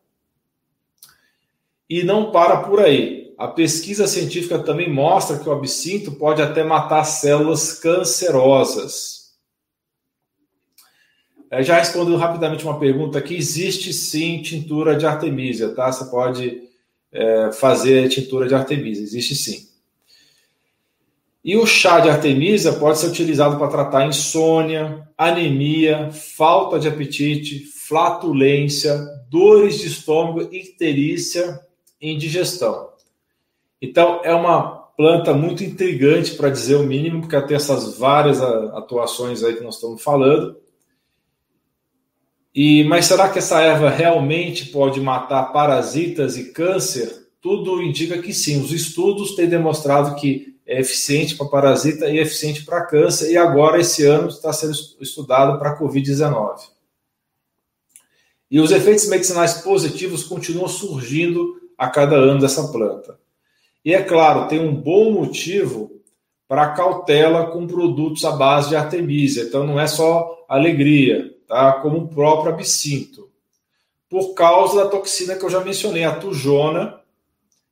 E 1.89 2.03
não 2.03 2.31
para 2.31 2.59
por 2.59 2.81
aí. 2.81 3.18
A 3.39 3.47
pesquisa 3.47 4.09
científica 4.09 4.59
também 4.59 4.93
mostra 4.93 5.39
que 5.39 5.49
o 5.49 5.53
absinto 5.53 6.11
pode 6.11 6.43
até 6.43 6.65
matar 6.65 7.05
células 7.05 7.73
cancerosas. 7.73 9.29
É, 11.49 11.63
já 11.63 11.79
respondendo 11.79 12.17
rapidamente 12.17 12.65
uma 12.65 12.81
pergunta 12.81 13.17
aqui, 13.17 13.37
existe 13.37 13.93
sim 13.93 14.43
tintura 14.43 14.97
de 14.97 15.07
artemisia, 15.07 15.69
tá? 15.69 15.91
Você 15.91 16.11
pode 16.11 16.63
é, 17.13 17.53
fazer 17.53 18.09
tintura 18.09 18.49
de 18.49 18.57
artemisia, 18.57 19.05
existe 19.05 19.37
sim. 19.37 19.69
E 21.45 21.57
o 21.57 21.65
chá 21.65 22.01
de 22.01 22.11
artemisia 22.11 22.73
pode 22.73 22.99
ser 22.99 23.07
utilizado 23.07 23.57
para 23.57 23.69
tratar 23.69 24.09
insônia, 24.09 25.09
anemia, 25.17 26.11
falta 26.11 26.77
de 26.79 26.89
apetite, 26.89 27.61
flatulência, 27.67 28.99
dores 29.31 29.79
de 29.79 29.87
estômago, 29.87 30.53
icterícia 30.53 31.61
indigestão. 32.01 32.98
Então, 33.81 34.21
é 34.25 34.35
uma 34.35 34.79
planta 34.97 35.33
muito 35.33 35.63
intrigante, 35.63 36.35
para 36.35 36.51
dizer 36.51 36.75
o 36.75 36.83
mínimo, 36.83 37.21
porque 37.21 37.41
tem 37.43 37.57
essas 37.57 37.97
várias 37.97 38.43
atuações 38.43 39.45
aí 39.45 39.55
que 39.55 39.63
nós 39.63 39.77
estamos 39.77 40.03
falando. 40.03 40.57
E, 42.53 42.83
mas 42.85 43.07
será 43.07 43.29
que 43.29 43.39
essa 43.39 43.61
erva 43.61 43.89
realmente 43.89 44.67
pode 44.67 45.01
matar 45.01 45.53
parasitas 45.53 46.37
e 46.37 46.53
câncer? 46.53 47.29
Tudo 47.41 47.81
indica 47.81 48.21
que 48.21 48.35
sim. 48.35 48.61
Os 48.61 48.73
estudos 48.73 49.37
têm 49.37 49.49
demonstrado 49.49 50.17
que 50.17 50.59
é 50.67 50.81
eficiente 50.81 51.37
para 51.37 51.47
parasita 51.47 52.09
e 52.09 52.19
eficiente 52.19 52.65
para 52.65 52.85
câncer, 52.85 53.31
e 53.31 53.37
agora, 53.37 53.81
esse 53.81 54.05
ano, 54.05 54.29
está 54.29 54.53
sendo 54.53 54.73
estudado 55.01 55.59
para 55.59 55.79
Covid-19. 55.79 56.59
E 58.51 58.61
os 58.61 58.73
efeitos 58.73 59.07
medicinais 59.09 59.55
positivos 59.63 60.25
continuam 60.25 60.69
surgindo 60.69 61.55
a 61.77 61.89
cada 61.89 62.17
ano 62.17 62.41
dessa 62.41 62.67
planta. 62.69 63.19
E 63.89 63.95
é 63.95 64.03
claro, 64.03 64.49
tem 64.49 64.61
um 64.61 64.75
bom 64.75 65.11
motivo 65.13 65.91
para 66.47 66.73
cautela 66.73 67.47
com 67.47 67.67
produtos 67.67 68.23
à 68.23 68.33
base 68.33 68.69
de 68.69 68.77
artemisia. 68.77 69.45
Então 69.45 69.67
não 69.67 69.81
é 69.81 69.87
só 69.87 70.45
alegria, 70.47 71.35
tá? 71.47 71.73
Como 71.73 71.97
o 71.97 72.07
próprio 72.07 72.53
absinto. 72.53 73.31
Por 74.07 74.35
causa 74.35 74.85
da 74.85 74.91
toxina 74.91 75.37
que 75.37 75.43
eu 75.43 75.49
já 75.49 75.65
mencionei, 75.65 76.05
a 76.05 76.15
tujona, 76.15 77.01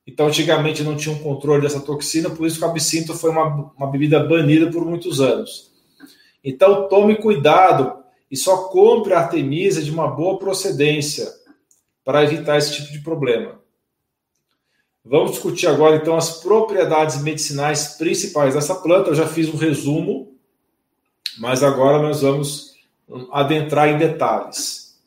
então, 0.06 0.28
antigamente 0.28 0.82
não 0.82 0.96
tinha 0.96 1.14
um 1.14 1.18
controle 1.18 1.60
dessa 1.60 1.80
toxina, 1.80 2.30
por 2.30 2.46
isso 2.46 2.58
que 2.58 2.64
o 2.64 2.68
absinto 2.68 3.12
foi 3.12 3.28
uma, 3.28 3.70
uma 3.76 3.90
bebida 3.90 4.18
banida 4.24 4.70
por 4.70 4.86
muitos 4.86 5.20
anos. 5.20 5.70
Então, 6.42 6.88
tome 6.88 7.16
cuidado 7.16 7.92
e 8.30 8.38
só 8.38 8.68
compre 8.68 9.12
a 9.12 9.18
artemisia 9.18 9.82
de 9.82 9.90
uma 9.90 10.08
boa 10.08 10.38
procedência 10.38 11.30
para 12.02 12.24
evitar 12.24 12.56
esse 12.56 12.74
tipo 12.74 12.90
de 12.90 13.00
problema. 13.00 13.65
Vamos 15.08 15.32
discutir 15.32 15.68
agora, 15.68 15.94
então, 15.94 16.16
as 16.16 16.40
propriedades 16.40 17.22
medicinais 17.22 17.94
principais 17.96 18.54
dessa 18.54 18.74
planta. 18.74 19.10
Eu 19.10 19.14
já 19.14 19.26
fiz 19.26 19.48
um 19.48 19.56
resumo, 19.56 20.34
mas 21.38 21.62
agora 21.62 22.02
nós 22.02 22.22
vamos 22.22 22.74
adentrar 23.30 23.88
em 23.88 23.98
detalhes. 23.98 25.00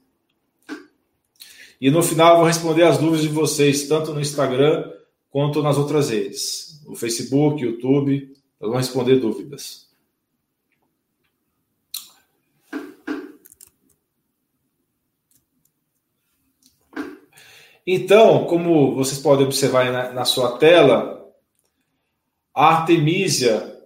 E 1.82 1.92
no 1.92 2.02
final 2.02 2.32
eu 2.32 2.38
vou 2.38 2.48
responder 2.48 2.84
as 2.84 2.98
dúvidas 2.98 3.24
de 3.24 3.28
vocês, 3.28 3.90
tanto 3.90 4.14
no 4.14 4.22
Instagram 4.22 4.90
quanto 5.30 5.62
nas 5.62 5.78
outras 5.78 6.10
redes. 6.10 6.82
O 6.88 6.96
Facebook, 6.96 7.62
YouTube, 7.62 8.34
nós 8.60 8.70
vamos 8.70 8.88
responder 8.88 9.18
dúvidas. 9.18 9.89
Então, 17.92 18.46
como 18.46 18.94
vocês 18.94 19.20
podem 19.20 19.48
observar 19.48 19.92
na, 19.92 20.12
na 20.12 20.24
sua 20.24 20.60
tela, 20.60 21.26
a 22.54 22.68
artemisia 22.68 23.80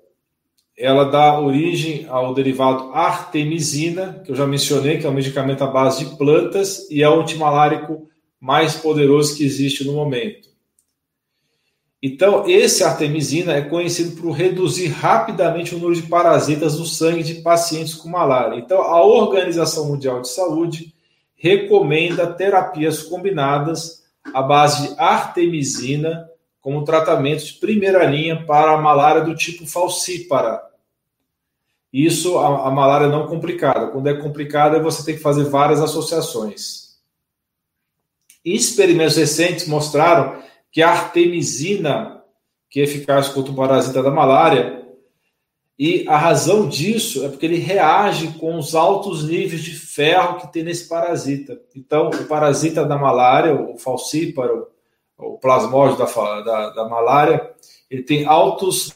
ela 0.77 1.05
dá 1.05 1.39
origem 1.39 2.05
ao 2.09 2.33
derivado 2.33 2.91
artemisina, 2.91 4.21
que 4.25 4.29
eu 4.29 4.35
já 4.35 4.45
mencionei, 4.45 4.97
que 4.97 5.05
é 5.05 5.09
um 5.09 5.13
medicamento 5.13 5.63
à 5.63 5.67
base 5.67 6.03
de 6.03 6.17
plantas 6.17 6.85
e 6.91 7.01
é 7.01 7.09
o 7.09 7.21
antimalárico 7.21 8.09
mais 8.41 8.75
poderoso 8.75 9.37
que 9.37 9.45
existe 9.45 9.85
no 9.85 9.93
momento. 9.93 10.49
Então, 12.01 12.45
esse 12.45 12.83
artemisina 12.83 13.53
é 13.53 13.61
conhecido 13.61 14.19
por 14.19 14.31
reduzir 14.31 14.87
rapidamente 14.87 15.73
o 15.73 15.79
número 15.79 15.95
de 15.95 16.09
parasitas 16.09 16.77
no 16.77 16.85
sangue 16.85 17.23
de 17.23 17.35
pacientes 17.35 17.93
com 17.93 18.09
malária. 18.09 18.59
Então, 18.59 18.81
a 18.81 19.01
Organização 19.01 19.87
Mundial 19.87 20.19
de 20.19 20.27
Saúde 20.27 20.92
recomenda 21.43 22.25
terapias 22.25 23.03
combinadas 23.03 24.05
à 24.33 24.41
base 24.41 24.87
de 24.87 24.95
artemisina 24.97 26.29
como 26.61 26.85
tratamento 26.85 27.43
de 27.43 27.53
primeira 27.55 28.05
linha 28.05 28.45
para 28.45 28.71
a 28.71 28.81
malária 28.81 29.23
do 29.23 29.35
tipo 29.35 29.67
falcípara. 29.67 30.63
Isso, 31.91 32.37
a, 32.37 32.69
a 32.69 32.71
malária 32.71 33.09
não 33.09 33.27
complicada. 33.27 33.87
Quando 33.87 34.07
é 34.07 34.13
complicada, 34.13 34.81
você 34.81 35.03
tem 35.03 35.15
que 35.15 35.21
fazer 35.21 35.43
várias 35.43 35.81
associações. 35.81 36.97
Experimentos 38.45 39.17
recentes 39.17 39.67
mostraram 39.67 40.41
que 40.71 40.81
a 40.81 40.91
artemisina, 40.91 42.23
que 42.69 42.79
é 42.79 42.83
eficaz 42.83 43.27
contra 43.27 43.51
o 43.51 43.55
parasita 43.55 44.01
da 44.01 44.09
malária, 44.09 44.82
e 45.77 46.05
a 46.07 46.17
razão 46.17 46.67
disso 46.67 47.25
é 47.25 47.29
porque 47.29 47.45
ele 47.45 47.57
reage 47.57 48.33
com 48.39 48.57
os 48.57 48.75
altos 48.75 49.23
níveis 49.23 49.63
de 49.63 49.73
ferro 49.73 50.39
que 50.39 50.53
tem 50.53 50.63
nesse 50.63 50.87
parasita. 50.87 51.59
Então, 51.75 52.09
o 52.09 52.25
parasita 52.25 52.85
da 52.85 52.97
malária, 52.97 53.55
o 53.55 53.77
falcíparo, 53.77 54.67
o 55.17 55.37
plasmódio 55.37 55.97
da, 55.97 56.41
da, 56.41 56.69
da 56.69 56.87
malária, 56.87 57.51
ele 57.89 58.03
tem 58.03 58.25
altos 58.25 58.93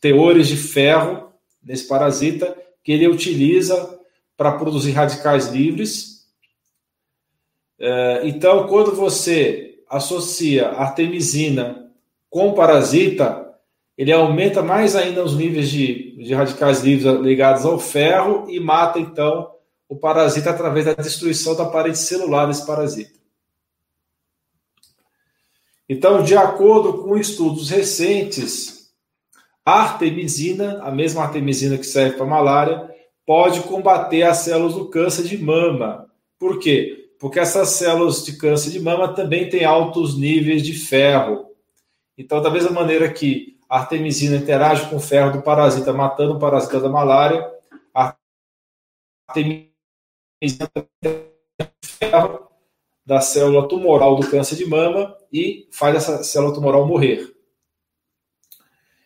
teores 0.00 0.48
de 0.48 0.56
ferro 0.56 1.32
nesse 1.62 1.88
parasita 1.88 2.54
que 2.82 2.92
ele 2.92 3.08
utiliza 3.08 3.98
para 4.36 4.52
produzir 4.52 4.92
radicais 4.92 5.48
livres. 5.48 6.26
É, 7.78 8.20
então, 8.24 8.66
quando 8.66 8.94
você 8.94 9.78
associa 9.88 10.68
artemisina 10.68 11.90
com 12.28 12.52
parasita, 12.52 13.43
ele 13.96 14.12
aumenta 14.12 14.62
mais 14.62 14.96
ainda 14.96 15.24
os 15.24 15.36
níveis 15.36 15.70
de, 15.70 16.16
de 16.16 16.34
radicais 16.34 16.80
livres 16.80 17.20
ligados 17.20 17.64
ao 17.64 17.78
ferro 17.78 18.50
e 18.50 18.58
mata, 18.58 18.98
então, 18.98 19.52
o 19.88 19.96
parasita 19.96 20.50
através 20.50 20.86
da 20.86 20.94
destruição 20.94 21.54
da 21.54 21.66
parede 21.66 21.98
celular 21.98 22.46
desse 22.46 22.66
parasita. 22.66 23.12
Então, 25.88 26.22
de 26.22 26.34
acordo 26.34 27.04
com 27.04 27.16
estudos 27.16 27.70
recentes, 27.70 28.90
a 29.64 29.82
artemisina, 29.82 30.80
a 30.82 30.90
mesma 30.90 31.22
artemisina 31.22 31.78
que 31.78 31.84
serve 31.84 32.16
para 32.16 32.26
malária, 32.26 32.90
pode 33.26 33.60
combater 33.60 34.22
as 34.22 34.38
células 34.38 34.74
do 34.74 34.88
câncer 34.88 35.24
de 35.24 35.38
mama. 35.38 36.10
Por 36.38 36.58
quê? 36.58 37.10
Porque 37.20 37.38
essas 37.38 37.68
células 37.70 38.24
de 38.24 38.36
câncer 38.36 38.70
de 38.70 38.80
mama 38.80 39.14
também 39.14 39.48
têm 39.48 39.64
altos 39.64 40.18
níveis 40.18 40.62
de 40.62 40.72
ferro. 40.72 41.46
Então, 42.16 42.42
da 42.42 42.50
mesma 42.50 42.70
maneira 42.70 43.10
que 43.10 43.53
artemisina 43.78 44.36
interage 44.36 44.88
com 44.88 44.96
o 44.96 45.00
ferro 45.00 45.32
do 45.32 45.42
parasita, 45.42 45.92
matando 45.92 46.34
o 46.34 46.38
parasita 46.38 46.78
da 46.80 46.88
malária, 46.88 47.52
a 47.92 48.16
artemisina 49.26 49.72
tem 51.00 51.26
ferro 51.82 52.48
da 53.04 53.20
célula 53.20 53.68
tumoral 53.68 54.16
do 54.16 54.30
câncer 54.30 54.56
de 54.56 54.64
mama 54.64 55.16
e 55.32 55.68
faz 55.72 55.96
essa 55.96 56.22
célula 56.22 56.54
tumoral 56.54 56.86
morrer. 56.86 57.34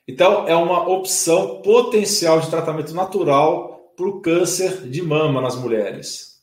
Então, 0.07 0.47
é 0.47 0.55
uma 0.55 0.89
opção 0.89 1.61
potencial 1.63 2.41
de 2.41 2.51
tratamento 2.51 2.95
natural 2.95 3.93
para 3.97 4.07
o 4.07 4.21
câncer 4.21 4.89
de 4.89 5.03
mama 5.03 5.41
nas 5.41 5.57
mulheres. 5.57 6.43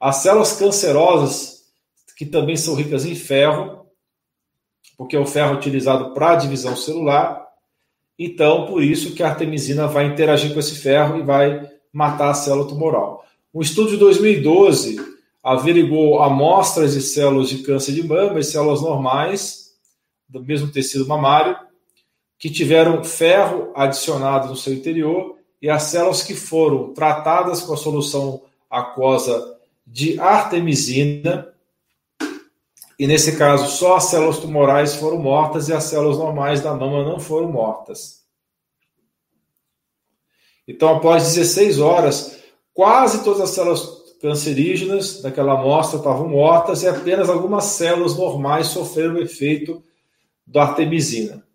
As 0.00 0.16
células 0.16 0.52
cancerosas, 0.52 1.64
que 2.16 2.24
também 2.24 2.56
são 2.56 2.74
ricas 2.74 3.04
em 3.04 3.14
ferro, 3.14 3.86
porque 4.96 5.16
é 5.16 5.18
o 5.18 5.26
ferro 5.26 5.54
utilizado 5.54 6.14
para 6.14 6.32
a 6.32 6.36
divisão 6.36 6.74
celular, 6.74 7.47
então, 8.18 8.66
por 8.66 8.82
isso 8.82 9.14
que 9.14 9.22
a 9.22 9.28
artemisina 9.28 9.86
vai 9.86 10.06
interagir 10.06 10.52
com 10.52 10.58
esse 10.58 10.74
ferro 10.76 11.18
e 11.18 11.22
vai 11.22 11.70
matar 11.92 12.30
a 12.30 12.34
célula 12.34 12.68
tumoral. 12.68 13.24
Um 13.54 13.60
estudo 13.60 13.90
de 13.90 13.96
2012 13.96 14.98
averigou 15.42 16.20
amostras 16.20 16.94
de 16.94 17.00
células 17.00 17.48
de 17.48 17.58
câncer 17.58 17.92
de 17.92 18.02
mama 18.02 18.40
e 18.40 18.44
células 18.44 18.82
normais 18.82 19.68
do 20.28 20.42
mesmo 20.42 20.68
tecido 20.68 21.06
mamário 21.06 21.56
que 22.38 22.50
tiveram 22.50 23.02
ferro 23.04 23.72
adicionado 23.74 24.48
no 24.48 24.56
seu 24.56 24.72
interior 24.74 25.36
e 25.62 25.70
as 25.70 25.84
células 25.84 26.22
que 26.22 26.34
foram 26.34 26.92
tratadas 26.92 27.62
com 27.62 27.72
a 27.72 27.76
solução 27.76 28.42
aquosa 28.68 29.56
de 29.86 30.18
artemisina 30.20 31.48
e 32.98 33.06
nesse 33.06 33.36
caso 33.36 33.70
só 33.76 33.96
as 33.96 34.04
células 34.04 34.38
tumorais 34.38 34.96
foram 34.96 35.18
mortas 35.18 35.68
e 35.68 35.72
as 35.72 35.84
células 35.84 36.18
normais 36.18 36.60
da 36.60 36.74
mama 36.74 37.04
não 37.04 37.20
foram 37.20 37.50
mortas. 37.52 38.18
Então, 40.66 40.96
após 40.96 41.34
16 41.34 41.78
horas, 41.78 42.38
quase 42.74 43.24
todas 43.24 43.40
as 43.40 43.50
células 43.50 43.98
cancerígenas 44.20 45.22
daquela 45.22 45.54
amostra 45.54 45.98
estavam 45.98 46.28
mortas 46.28 46.82
e 46.82 46.88
apenas 46.88 47.30
algumas 47.30 47.64
células 47.64 48.16
normais 48.16 48.66
sofreram 48.66 49.14
o 49.14 49.22
efeito 49.22 49.82
da 50.46 50.64
artemisina. 50.64 51.46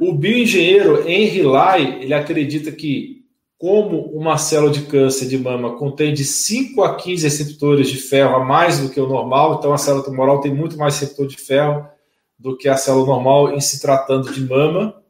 O 0.00 0.12
bioengenheiro 0.12 1.08
Henry 1.08 1.42
Lai, 1.42 2.02
ele 2.02 2.12
acredita 2.12 2.70
que 2.72 3.17
como 3.58 4.02
uma 4.16 4.38
célula 4.38 4.70
de 4.70 4.82
câncer 4.82 5.26
de 5.26 5.36
mama 5.36 5.76
contém 5.76 6.14
de 6.14 6.24
5 6.24 6.80
a 6.84 6.94
15 6.94 7.24
receptores 7.24 7.88
de 7.90 7.96
ferro 7.96 8.36
a 8.36 8.44
mais 8.44 8.78
do 8.78 8.88
que 8.88 9.00
o 9.00 9.08
normal, 9.08 9.56
então 9.58 9.72
a 9.72 9.78
célula 9.78 10.04
tumoral 10.04 10.40
tem 10.40 10.54
muito 10.54 10.78
mais 10.78 10.98
receptor 10.98 11.26
de 11.26 11.36
ferro 11.36 11.88
do 12.38 12.56
que 12.56 12.68
a 12.68 12.76
célula 12.76 13.06
normal 13.06 13.52
em 13.52 13.60
se 13.60 13.80
tratando 13.80 14.32
de 14.32 14.40
mama. 14.40 15.02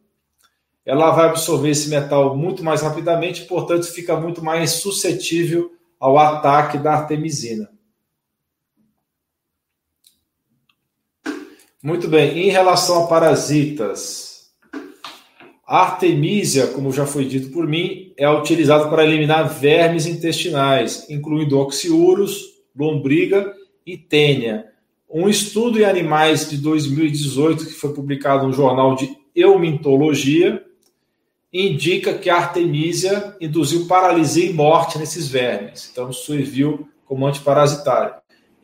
ela 0.86 1.10
vai 1.10 1.28
absorver 1.28 1.68
esse 1.68 1.90
metal 1.90 2.34
muito 2.34 2.64
mais 2.64 2.80
rapidamente, 2.80 3.44
portanto, 3.44 3.84
fica 3.84 4.18
muito 4.18 4.42
mais 4.42 4.70
suscetível 4.70 5.70
ao 6.00 6.18
ataque 6.18 6.78
da 6.78 6.94
artemisina. 6.94 7.70
Muito 11.82 12.08
bem, 12.08 12.38
em 12.38 12.50
relação 12.50 13.04
a 13.04 13.06
parasitas, 13.06 14.27
artemisia, 15.68 16.68
como 16.68 16.90
já 16.90 17.04
foi 17.04 17.26
dito 17.26 17.50
por 17.50 17.66
mim, 17.66 18.14
é 18.16 18.28
utilizada 18.30 18.88
para 18.88 19.04
eliminar 19.04 19.46
vermes 19.46 20.06
intestinais, 20.06 21.08
incluindo 21.10 21.58
oxiurus, 21.58 22.42
lombriga 22.74 23.52
e 23.84 23.98
tênia. 23.98 24.64
Um 25.10 25.28
estudo 25.28 25.78
em 25.78 25.84
animais 25.84 26.48
de 26.48 26.56
2018, 26.56 27.66
que 27.66 27.72
foi 27.72 27.92
publicado 27.92 28.46
no 28.46 28.52
jornal 28.52 28.94
de 28.94 29.14
Eumintologia, 29.36 30.64
indica 31.52 32.14
que 32.14 32.30
a 32.30 32.36
artemisia 32.36 33.36
induziu 33.38 33.86
paralisia 33.86 34.48
e 34.48 34.52
morte 34.54 34.98
nesses 34.98 35.28
vermes. 35.28 35.90
Então, 35.92 36.10
serviu 36.12 36.88
como 37.04 37.26
antiparasitário. 37.26 38.14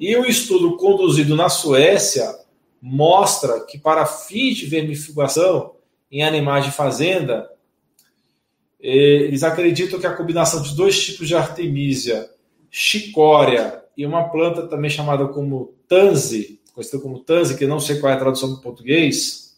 E 0.01 0.17
um 0.17 0.25
estudo 0.25 0.77
conduzido 0.77 1.37
na 1.37 1.51
Suécia 1.51 2.35
mostra 2.81 3.61
que, 3.61 3.79
para 3.79 4.07
fins 4.07 4.57
de 4.57 4.67
vermifugação 4.67 5.74
em 6.15 6.23
animais 6.23 6.65
de 6.65 6.71
fazenda, 6.71 7.51
eh, 8.81 9.25
eles 9.27 9.43
acreditam 9.43 9.99
que 9.99 10.07
a 10.07 10.15
combinação 10.15 10.63
de 10.63 10.77
dois 10.77 11.05
tipos 11.05 11.27
de 11.27 11.35
artemisia, 11.35 12.31
chicória 12.71 13.83
e 13.97 14.07
uma 14.07 14.29
planta 14.29 14.69
também 14.69 14.89
chamada 14.89 15.27
como 15.27 15.75
tanze, 15.89 16.61
conhecida 16.73 17.03
como 17.03 17.19
tanze, 17.19 17.59
que 17.59 17.67
não 17.67 17.81
sei 17.81 17.99
qual 17.99 18.13
é 18.13 18.15
a 18.15 18.21
tradução 18.21 18.49
do 18.51 18.61
português, 18.61 19.57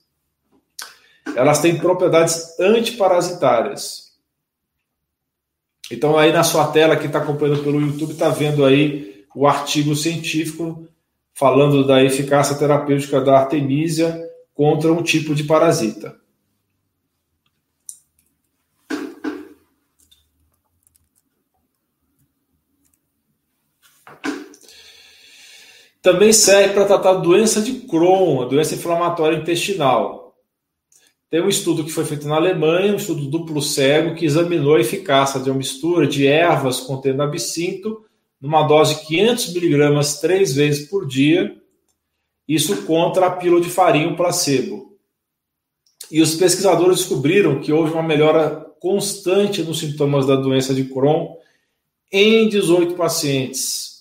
elas 1.36 1.60
têm 1.60 1.76
propriedades 1.76 2.58
antiparasitárias. 2.58 4.14
Então, 5.92 6.16
aí 6.16 6.32
na 6.32 6.42
sua 6.42 6.68
tela, 6.68 6.96
que 6.96 7.06
está 7.06 7.18
acompanhando 7.18 7.62
pelo 7.62 7.82
YouTube, 7.82 8.12
está 8.12 8.30
vendo 8.30 8.64
aí 8.64 9.26
o 9.34 9.46
artigo 9.46 9.94
científico 9.94 10.88
falando 11.34 11.86
da 11.86 12.02
eficácia 12.02 12.56
terapêutica 12.56 13.20
da 13.20 13.40
artemisia 13.40 14.26
contra 14.54 14.90
um 14.90 15.02
tipo 15.02 15.34
de 15.34 15.44
parasita. 15.44 16.18
Também 26.06 26.32
serve 26.32 26.72
para 26.72 26.84
tratar 26.84 27.14
doença 27.14 27.60
de 27.60 27.80
Crohn, 27.80 28.40
a 28.40 28.44
doença 28.44 28.76
inflamatória 28.76 29.38
intestinal. 29.38 30.36
Tem 31.28 31.42
um 31.42 31.48
estudo 31.48 31.82
que 31.82 31.90
foi 31.90 32.04
feito 32.04 32.28
na 32.28 32.36
Alemanha, 32.36 32.92
um 32.92 32.96
estudo 32.96 33.26
duplo 33.26 33.60
cego, 33.60 34.14
que 34.14 34.24
examinou 34.24 34.76
a 34.76 34.80
eficácia 34.80 35.40
de 35.40 35.50
uma 35.50 35.58
mistura 35.58 36.06
de 36.06 36.24
ervas 36.24 36.78
contendo 36.78 37.24
absinto 37.24 38.04
numa 38.40 38.62
dose 38.62 39.00
de 39.00 39.06
500 39.06 39.52
miligramas 39.52 40.20
três 40.20 40.54
vezes 40.54 40.88
por 40.88 41.08
dia, 41.08 41.60
isso 42.46 42.84
contra 42.84 43.26
a 43.26 43.30
pílula 43.32 43.60
de 43.60 43.68
farinha, 43.68 44.08
o 44.08 44.16
placebo. 44.16 44.96
E 46.08 46.22
os 46.22 46.36
pesquisadores 46.36 46.98
descobriram 46.98 47.60
que 47.60 47.72
houve 47.72 47.92
uma 47.92 48.02
melhora 48.04 48.64
constante 48.78 49.60
nos 49.60 49.80
sintomas 49.80 50.24
da 50.24 50.36
doença 50.36 50.72
de 50.72 50.84
Crohn 50.84 51.34
em 52.12 52.48
18 52.48 52.94
pacientes. 52.94 53.95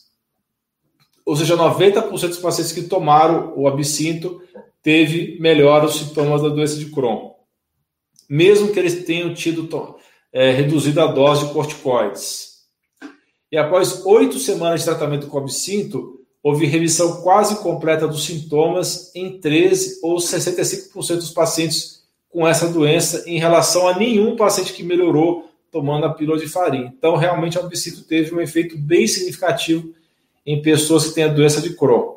Ou 1.25 1.35
seja, 1.35 1.57
90% 1.57 2.09
dos 2.27 2.37
pacientes 2.37 2.71
que 2.71 2.83
tomaram 2.83 3.53
o 3.55 3.67
absinto 3.67 4.41
teve 4.83 5.39
melhora 5.39 5.85
os 5.85 5.95
sintomas 5.95 6.43
da 6.43 6.49
doença 6.49 6.77
de 6.77 6.85
Crohn, 6.91 7.31
mesmo 8.29 8.71
que 8.71 8.77
eles 8.77 9.03
tenham 9.03 9.33
tido 9.33 9.67
é, 10.31 10.51
reduzido 10.51 11.01
a 11.01 11.07
dose 11.07 11.47
de 11.47 11.53
corticoides. 11.53 12.55
E 13.51 13.57
após 13.57 14.05
oito 14.05 14.37
semanas 14.37 14.81
de 14.81 14.85
tratamento 14.85 15.27
com 15.27 15.39
absinto, 15.39 16.19
houve 16.43 16.67
remissão 16.67 17.23
quase 17.23 17.55
completa 17.55 18.07
dos 18.07 18.25
sintomas 18.25 19.11
em 19.15 19.39
13 19.39 20.01
ou 20.03 20.17
65% 20.17 21.15
dos 21.15 21.31
pacientes 21.31 22.03
com 22.29 22.47
essa 22.47 22.67
doença, 22.67 23.23
em 23.25 23.39
relação 23.39 23.87
a 23.87 23.97
nenhum 23.97 24.35
paciente 24.35 24.73
que 24.73 24.83
melhorou 24.83 25.49
tomando 25.71 26.05
a 26.05 26.13
pílula 26.13 26.37
de 26.37 26.47
farinha. 26.47 26.93
Então, 26.95 27.15
realmente, 27.15 27.57
o 27.57 27.61
absinto 27.61 28.03
teve 28.03 28.35
um 28.35 28.41
efeito 28.41 28.77
bem 28.77 29.07
significativo 29.07 29.91
em 30.45 30.61
pessoas 30.61 31.07
que 31.07 31.15
têm 31.15 31.23
a 31.23 31.33
doença 31.33 31.61
de 31.61 31.75
Crohn. 31.75 32.15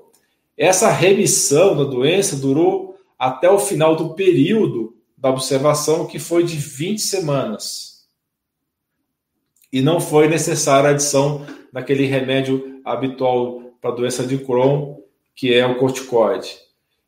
Essa 0.56 0.90
remissão 0.90 1.76
da 1.76 1.84
doença 1.84 2.36
durou 2.36 2.96
até 3.18 3.50
o 3.50 3.58
final 3.58 3.96
do 3.96 4.14
período 4.14 4.94
da 5.16 5.30
observação, 5.30 6.06
que 6.06 6.18
foi 6.18 6.44
de 6.44 6.56
20 6.56 7.00
semanas. 7.00 8.06
E 9.72 9.80
não 9.80 10.00
foi 10.00 10.28
necessária 10.28 10.90
a 10.90 10.92
adição 10.92 11.46
daquele 11.72 12.06
remédio 12.06 12.80
habitual 12.84 13.62
para 13.80 13.90
a 13.90 13.94
doença 13.94 14.26
de 14.26 14.38
Crohn, 14.38 14.96
que 15.34 15.52
é 15.52 15.66
o 15.66 15.78
corticoide. 15.78 16.56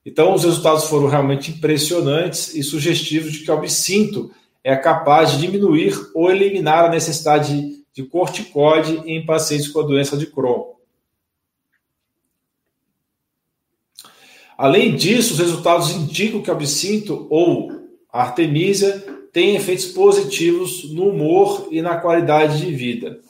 Então, 0.05 0.35
os 0.35 0.45
resultados 0.45 0.85
foram 0.85 1.07
realmente 1.07 1.51
impressionantes 1.51 2.55
e 2.55 2.63
sugestivos 2.63 3.33
de 3.33 3.41
que 3.41 3.51
o 3.51 3.55
absinto 3.55 4.31
é 4.63 4.77
capaz 4.77 5.33
de 5.33 5.39
diminuir 5.39 5.95
ou 6.15 6.31
eliminar 6.31 6.85
a 6.85 6.91
necessidade 6.91 7.85
de 7.93 8.03
corticoide 8.05 9.03
em 9.05 9.25
pacientes 9.25 9.69
com 9.69 9.81
a 9.81 9.87
doença 9.87 10.17
de 10.17 10.27
Crohn. 10.27 10.80
Além 14.61 14.95
disso, 14.95 15.33
os 15.33 15.39
resultados 15.39 15.91
indicam 15.93 16.43
que 16.43 16.51
o 16.51 16.53
absinto 16.53 17.27
ou 17.31 17.73
a 18.13 18.21
artemisia 18.21 19.03
tem 19.33 19.57
efeitos 19.57 19.87
positivos 19.87 20.85
no 20.93 21.09
humor 21.09 21.69
e 21.71 21.81
na 21.81 21.97
qualidade 21.97 22.61
de 22.61 22.71
vida, 22.71 23.21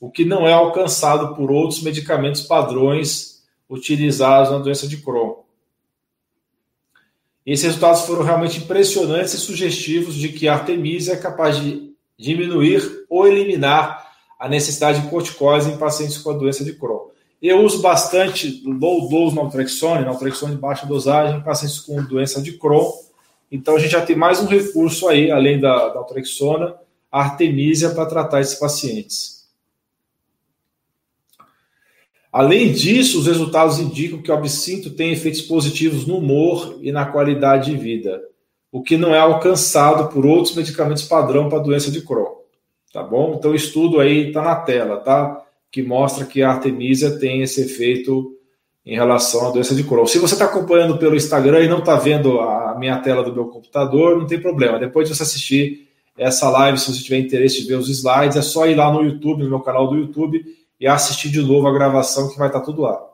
o 0.00 0.10
que 0.10 0.24
não 0.24 0.48
é 0.48 0.54
alcançado 0.54 1.36
por 1.36 1.50
outros 1.50 1.82
medicamentos 1.82 2.40
padrões 2.40 3.44
utilizados 3.68 4.52
na 4.52 4.58
doença 4.58 4.88
de 4.88 4.96
Crohn. 4.96 5.42
Esses 7.44 7.66
resultados 7.66 8.06
foram 8.06 8.22
realmente 8.22 8.60
impressionantes 8.60 9.34
e 9.34 9.38
sugestivos 9.38 10.14
de 10.14 10.30
que 10.30 10.48
a 10.48 10.54
artemisia 10.54 11.12
é 11.12 11.18
capaz 11.18 11.58
de 11.58 11.92
diminuir 12.16 13.04
ou 13.10 13.28
eliminar 13.28 14.14
a 14.38 14.48
necessidade 14.48 15.02
de 15.02 15.10
corticose 15.10 15.70
em 15.70 15.76
pacientes 15.76 16.16
com 16.16 16.30
a 16.30 16.38
doença 16.38 16.64
de 16.64 16.72
Crohn. 16.72 17.10
Eu 17.42 17.62
uso 17.64 17.80
bastante 17.80 18.62
low 18.66 19.08
dose 19.08 19.34
naltrexone, 19.34 20.04
naltrexone 20.04 20.54
de 20.54 20.60
baixa 20.60 20.86
dosagem, 20.86 21.38
em 21.38 21.42
pacientes 21.42 21.80
com 21.80 22.02
doença 22.04 22.42
de 22.42 22.52
Crohn. 22.52 22.92
Então 23.50 23.76
a 23.76 23.78
gente 23.78 23.92
já 23.92 24.04
tem 24.04 24.14
mais 24.14 24.40
um 24.40 24.46
recurso 24.46 25.08
aí, 25.08 25.30
além 25.30 25.58
da, 25.58 25.94
naltrexona, 25.94 26.76
a 27.10 27.22
artemisia 27.22 27.90
para 27.90 28.04
tratar 28.04 28.40
esses 28.40 28.56
pacientes. 28.56 29.48
Além 32.30 32.72
disso, 32.72 33.18
os 33.18 33.26
resultados 33.26 33.80
indicam 33.80 34.22
que 34.22 34.30
o 34.30 34.34
absinto 34.34 34.90
tem 34.90 35.10
efeitos 35.10 35.40
positivos 35.40 36.06
no 36.06 36.18
humor 36.18 36.78
e 36.80 36.92
na 36.92 37.06
qualidade 37.06 37.72
de 37.72 37.76
vida, 37.76 38.22
o 38.70 38.82
que 38.82 38.96
não 38.96 39.14
é 39.14 39.18
alcançado 39.18 40.12
por 40.12 40.24
outros 40.24 40.54
medicamentos 40.54 41.02
padrão 41.04 41.48
para 41.48 41.58
doença 41.58 41.90
de 41.90 42.02
Crohn. 42.02 42.38
Tá 42.92 43.02
bom? 43.02 43.34
Então 43.36 43.52
o 43.52 43.54
estudo 43.54 43.98
aí 43.98 44.28
está 44.28 44.42
na 44.42 44.56
tela, 44.56 44.98
tá? 44.98 45.44
Que 45.70 45.82
mostra 45.82 46.24
que 46.26 46.42
a 46.42 46.50
Artemisia 46.50 47.18
tem 47.18 47.42
esse 47.42 47.60
efeito 47.62 48.36
em 48.84 48.94
relação 48.94 49.46
à 49.46 49.50
doença 49.50 49.74
de 49.74 49.84
Crohn. 49.84 50.06
Se 50.06 50.18
você 50.18 50.34
está 50.34 50.46
acompanhando 50.46 50.98
pelo 50.98 51.14
Instagram 51.14 51.60
e 51.60 51.68
não 51.68 51.78
está 51.78 51.96
vendo 51.96 52.40
a 52.40 52.74
minha 52.78 52.98
tela 52.98 53.22
do 53.22 53.32
meu 53.32 53.46
computador, 53.46 54.18
não 54.18 54.26
tem 54.26 54.40
problema. 54.40 54.78
Depois 54.78 55.08
de 55.08 55.14
você 55.14 55.22
assistir 55.22 55.88
essa 56.16 56.50
live, 56.50 56.78
se 56.78 56.92
você 56.92 57.02
tiver 57.02 57.18
interesse 57.18 57.62
de 57.62 57.68
ver 57.68 57.76
os 57.76 57.88
slides, 57.88 58.36
é 58.36 58.42
só 58.42 58.66
ir 58.66 58.74
lá 58.74 58.92
no 58.92 59.02
YouTube, 59.02 59.42
no 59.42 59.50
meu 59.50 59.60
canal 59.60 59.86
do 59.86 59.96
YouTube, 59.96 60.44
e 60.78 60.86
assistir 60.86 61.30
de 61.30 61.42
novo 61.42 61.66
a 61.66 61.72
gravação 61.72 62.30
que 62.30 62.38
vai 62.38 62.48
estar 62.48 62.60
tá 62.60 62.64
tudo 62.64 62.82
lá. 62.82 63.09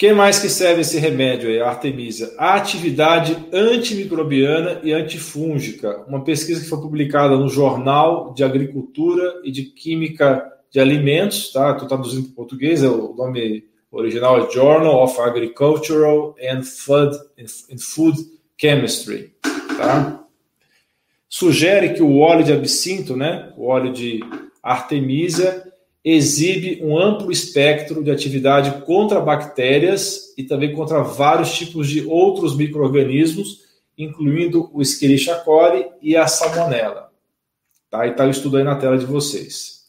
Que 0.00 0.14
mais 0.14 0.38
que 0.38 0.48
serve 0.48 0.80
esse 0.80 0.98
remédio 0.98 1.50
aí, 1.50 1.60
a 1.60 1.68
Artemisia? 1.68 2.32
A 2.38 2.54
atividade 2.54 3.36
antimicrobiana 3.52 4.80
e 4.82 4.94
antifúngica. 4.94 6.06
Uma 6.08 6.24
pesquisa 6.24 6.62
que 6.62 6.70
foi 6.70 6.80
publicada 6.80 7.36
no 7.36 7.50
Jornal 7.50 8.32
de 8.32 8.42
Agricultura 8.42 9.42
e 9.44 9.52
de 9.52 9.64
Química 9.64 10.42
de 10.70 10.80
Alimentos, 10.80 11.52
tá? 11.52 11.72
Estou 11.72 11.86
traduzindo 11.86 12.28
para 12.28 12.34
português, 12.36 12.82
é 12.82 12.88
o 12.88 13.12
nome 13.12 13.66
original 13.92 14.38
é 14.42 14.50
Journal 14.50 15.04
of 15.04 15.20
Agricultural 15.20 16.34
and 16.42 16.62
Food, 16.62 17.14
and 17.38 17.78
Food 17.78 18.18
Chemistry, 18.56 19.34
tá? 19.76 20.24
Sugere 21.28 21.92
que 21.92 22.02
o 22.02 22.20
óleo 22.20 22.42
de 22.42 22.54
absinto, 22.54 23.14
né, 23.14 23.52
o 23.54 23.66
óleo 23.66 23.92
de 23.92 24.20
Artemisia, 24.62 25.69
exibe 26.04 26.82
um 26.82 26.98
amplo 26.98 27.30
espectro 27.30 28.02
de 28.02 28.10
atividade 28.10 28.84
contra 28.84 29.20
bactérias 29.20 30.34
e 30.36 30.42
também 30.42 30.74
contra 30.74 31.02
vários 31.02 31.52
tipos 31.52 31.88
de 31.88 32.06
outros 32.06 32.56
micro-organismos, 32.56 33.60
incluindo 33.96 34.70
o 34.72 34.80
Escherichia 34.80 35.36
coli 35.36 35.86
e 36.00 36.16
a 36.16 36.26
Salmonella. 36.26 37.10
Tá? 37.90 38.06
E 38.06 38.10
está 38.10 38.24
o 38.24 38.30
estudo 38.30 38.56
aí 38.56 38.64
na 38.64 38.76
tela 38.76 38.96
de 38.96 39.04
vocês. 39.04 39.80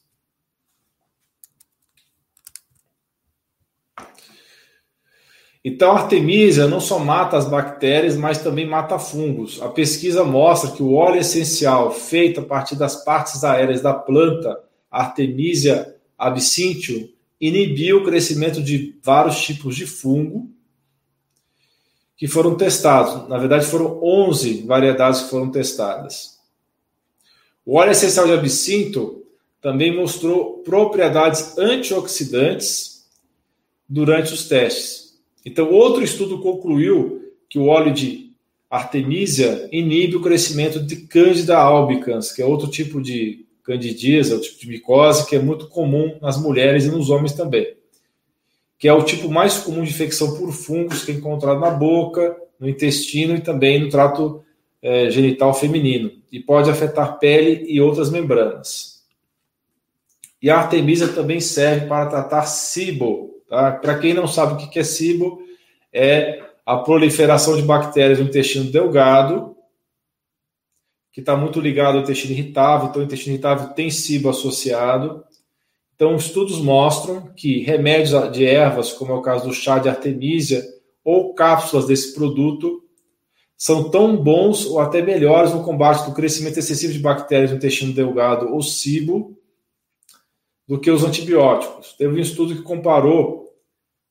Então, 5.63 5.91
a 5.91 5.99
artemisia 5.99 6.67
não 6.67 6.79
só 6.79 6.97
mata 6.97 7.37
as 7.37 7.47
bactérias, 7.47 8.17
mas 8.17 8.39
também 8.39 8.65
mata 8.65 8.97
fungos. 8.97 9.61
A 9.61 9.69
pesquisa 9.69 10.23
mostra 10.23 10.71
que 10.71 10.81
o 10.81 10.93
óleo 10.93 11.21
essencial 11.21 11.91
feito 11.91 12.39
a 12.39 12.43
partir 12.43 12.75
das 12.75 13.05
partes 13.05 13.43
aéreas 13.43 13.79
da 13.79 13.93
planta, 13.93 14.59
Artemisia 14.89 15.95
absinthium, 16.21 17.09
inibiu 17.39 17.97
o 17.97 18.03
crescimento 18.03 18.61
de 18.61 18.95
vários 19.01 19.41
tipos 19.41 19.75
de 19.75 19.87
fungo 19.87 20.49
que 22.15 22.27
foram 22.27 22.55
testados. 22.55 23.27
Na 23.27 23.39
verdade, 23.39 23.65
foram 23.65 23.99
11 24.03 24.61
variedades 24.67 25.21
que 25.21 25.29
foram 25.31 25.49
testadas. 25.49 26.39
O 27.65 27.77
óleo 27.77 27.91
essencial 27.91 28.27
de 28.27 28.33
absinto 28.33 29.23
também 29.59 29.95
mostrou 29.95 30.59
propriedades 30.59 31.57
antioxidantes 31.57 33.07
durante 33.89 34.33
os 34.33 34.47
testes. 34.47 35.19
Então, 35.43 35.71
outro 35.71 36.03
estudo 36.03 36.39
concluiu 36.39 37.33
que 37.49 37.57
o 37.57 37.65
óleo 37.65 37.93
de 37.93 38.31
artemisia 38.69 39.67
inibe 39.71 40.15
o 40.15 40.21
crescimento 40.21 40.79
de 40.79 40.97
Candida 41.07 41.57
albicans, 41.57 42.31
que 42.31 42.41
é 42.41 42.45
outro 42.45 42.69
tipo 42.69 43.01
de 43.01 43.45
candidíase, 43.63 44.33
é 44.33 44.35
o 44.35 44.41
tipo 44.41 44.59
de 44.59 44.67
micose 44.67 45.27
que 45.27 45.35
é 45.35 45.39
muito 45.39 45.67
comum 45.67 46.17
nas 46.21 46.37
mulheres 46.37 46.85
e 46.85 46.91
nos 46.91 47.09
homens 47.09 47.33
também, 47.33 47.75
que 48.77 48.87
é 48.87 48.93
o 48.93 49.03
tipo 49.03 49.29
mais 49.29 49.59
comum 49.59 49.83
de 49.83 49.89
infecção 49.89 50.37
por 50.37 50.51
fungos 50.51 51.03
que 51.03 51.11
é 51.11 51.15
encontrado 51.15 51.59
na 51.59 51.69
boca, 51.69 52.35
no 52.59 52.67
intestino 52.67 53.35
e 53.35 53.41
também 53.41 53.79
no 53.79 53.89
trato 53.89 54.43
é, 54.81 55.09
genital 55.09 55.53
feminino, 55.53 56.11
e 56.31 56.39
pode 56.39 56.69
afetar 56.69 57.19
pele 57.19 57.65
e 57.67 57.79
outras 57.79 58.09
membranas. 58.09 59.01
E 60.41 60.49
a 60.49 60.57
artemisia 60.57 61.07
também 61.07 61.39
serve 61.39 61.85
para 61.85 62.07
tratar 62.07 62.45
SIBO, 62.45 63.31
Tá? 63.51 63.73
Para 63.73 63.99
quem 63.99 64.13
não 64.13 64.27
sabe 64.27 64.53
o 64.53 64.69
que 64.69 64.79
é 64.79 64.83
SIBO, 64.83 65.41
é 65.91 66.41
a 66.65 66.77
proliferação 66.77 67.57
de 67.57 67.63
bactérias 67.63 68.17
no 68.17 68.23
intestino 68.23 68.71
delgado, 68.71 69.57
que 71.11 71.19
está 71.19 71.35
muito 71.35 71.59
ligado 71.59 71.97
ao 71.97 72.03
intestino 72.03 72.33
irritável, 72.33 72.87
então 72.87 73.01
o 73.01 73.05
intestino 73.05 73.33
irritável 73.35 73.69
tem 73.69 73.89
SIBO 73.89 74.29
associado. 74.29 75.23
Então, 75.95 76.15
estudos 76.15 76.59
mostram 76.59 77.31
que 77.35 77.59
remédios 77.61 78.31
de 78.31 78.45
ervas, 78.45 78.93
como 78.93 79.11
é 79.11 79.15
o 79.15 79.21
caso 79.21 79.47
do 79.47 79.53
chá 79.53 79.77
de 79.77 79.89
artemisia, 79.89 80.63
ou 81.03 81.33
cápsulas 81.33 81.85
desse 81.85 82.13
produto, 82.13 82.83
são 83.57 83.89
tão 83.89 84.15
bons 84.15 84.65
ou 84.65 84.79
até 84.79 85.01
melhores 85.01 85.53
no 85.53 85.63
combate 85.63 86.05
do 86.05 86.15
crescimento 86.15 86.57
excessivo 86.57 86.93
de 86.93 86.99
bactérias 86.99 87.51
no 87.51 87.57
intestino 87.57 87.93
delgado 87.93 88.51
ou 88.51 88.61
SIBO 88.61 89.37
do 90.67 90.79
que 90.79 90.89
os 90.89 91.03
antibióticos. 91.03 91.93
Teve 91.93 92.15
um 92.15 92.21
estudo 92.21 92.55
que 92.55 92.61
comparou 92.61 93.53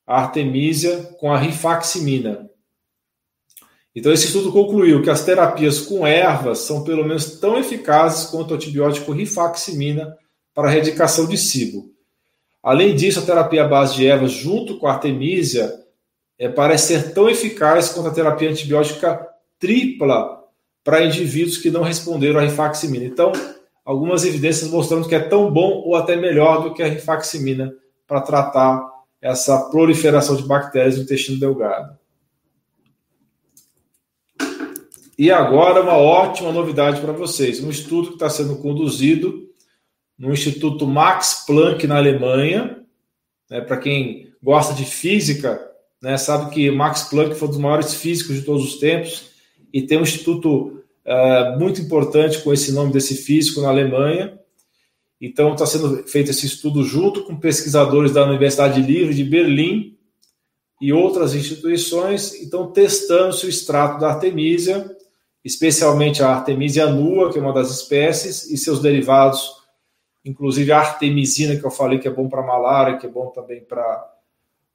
a 0.05 0.21
artemisia 0.21 1.03
com 1.19 1.31
a 1.33 1.37
rifaximina. 1.37 2.50
Então, 3.95 4.11
esse 4.11 4.27
estudo 4.27 4.51
concluiu 4.51 5.01
que 5.01 5.09
as 5.09 5.25
terapias 5.25 5.81
com 5.81 6.07
ervas 6.07 6.59
são 6.59 6.83
pelo 6.83 7.03
menos 7.03 7.39
tão 7.39 7.57
eficazes 7.57 8.29
quanto 8.29 8.51
o 8.51 8.55
antibiótico 8.55 9.11
rifaximina 9.11 10.17
para 10.53 10.69
a 10.69 10.73
erradicação 10.73 11.25
de 11.25 11.37
cibo. 11.37 11.91
Além 12.63 12.95
disso, 12.95 13.19
a 13.19 13.23
terapia 13.23 13.65
à 13.65 13.67
base 13.67 13.95
de 13.95 14.07
ervas, 14.07 14.31
junto 14.31 14.77
com 14.77 14.87
a 14.87 14.93
artemisia, 14.93 15.73
é, 16.37 16.47
parece 16.47 16.87
ser 16.87 17.13
tão 17.13 17.29
eficaz 17.29 17.89
quanto 17.89 18.09
a 18.09 18.13
terapia 18.13 18.49
antibiótica 18.49 19.27
tripla 19.59 20.41
para 20.83 21.03
indivíduos 21.03 21.57
que 21.57 21.69
não 21.69 21.83
responderam 21.83 22.39
à 22.39 22.43
rifaximina. 22.43 23.05
Então, 23.05 23.31
algumas 23.83 24.23
evidências 24.23 24.69
mostrando 24.69 25.07
que 25.07 25.15
é 25.15 25.19
tão 25.19 25.51
bom 25.51 25.83
ou 25.85 25.95
até 25.95 26.15
melhor 26.15 26.63
do 26.63 26.73
que 26.73 26.81
a 26.81 26.87
rifaximina 26.87 27.73
para 28.07 28.21
tratar 28.21 28.89
essa 29.21 29.69
proliferação 29.69 30.35
de 30.35 30.43
bactérias 30.43 30.97
no 30.97 31.03
intestino 31.03 31.39
delgado. 31.39 32.00
E 35.17 35.29
agora 35.29 35.81
uma 35.81 35.97
ótima 35.97 36.51
novidade 36.51 37.01
para 37.01 37.11
vocês, 37.11 37.61
um 37.63 37.69
estudo 37.69 38.09
que 38.09 38.13
está 38.13 38.29
sendo 38.29 38.55
conduzido 38.57 39.49
no 40.17 40.31
Instituto 40.31 40.87
Max 40.87 41.43
Planck 41.45 41.85
na 41.87 41.97
Alemanha. 41.97 42.79
Né, 43.49 43.61
para 43.61 43.77
quem 43.77 44.31
gosta 44.41 44.73
de 44.73 44.85
física, 44.85 45.59
né, 46.01 46.17
sabe 46.17 46.51
que 46.53 46.71
Max 46.71 47.03
Planck 47.03 47.35
foi 47.35 47.47
um 47.47 47.51
dos 47.51 47.59
maiores 47.59 47.93
físicos 47.95 48.35
de 48.35 48.43
todos 48.43 48.63
os 48.63 48.79
tempos 48.79 49.31
e 49.73 49.81
tem 49.81 49.97
um 49.97 50.03
instituto 50.03 50.81
uh, 51.05 51.59
muito 51.59 51.81
importante 51.81 52.41
com 52.41 52.53
esse 52.53 52.71
nome 52.71 52.93
desse 52.93 53.15
físico 53.15 53.61
na 53.61 53.69
Alemanha. 53.69 54.39
Então, 55.19 55.53
está 55.53 55.65
sendo 55.65 56.03
feito 56.07 56.31
esse 56.31 56.45
estudo 56.45 56.83
junto 56.83 57.23
com 57.23 57.35
pesquisadores 57.35 58.11
da 58.11 58.25
Universidade 58.25 58.81
Livre 58.81 59.13
de 59.13 59.23
Berlim 59.23 59.97
e 60.81 60.91
outras 60.91 61.35
instituições, 61.35 62.33
então 62.41 62.71
testando 62.71 63.33
se 63.33 63.45
o 63.45 63.49
extrato 63.49 63.99
da 63.99 64.09
artemisia, 64.09 64.89
especialmente 65.43 66.21
a 66.21 66.29
artemisia 66.29 66.87
nua, 66.87 67.31
que 67.31 67.39
é 67.39 67.41
uma 67.41 67.53
das 67.53 67.69
espécies, 67.71 68.49
e 68.49 68.57
seus 68.57 68.81
derivados, 68.81 69.55
inclusive 70.23 70.71
a 70.71 70.79
artemisina, 70.79 71.55
que 71.55 71.65
eu 71.65 71.71
falei 71.71 71.99
que 71.99 72.07
é 72.07 72.11
bom 72.11 72.29
para 72.29 72.41
malária, 72.41 72.97
que 72.97 73.07
é 73.07 73.09
bom 73.09 73.27
também 73.27 73.63
para 73.63 74.07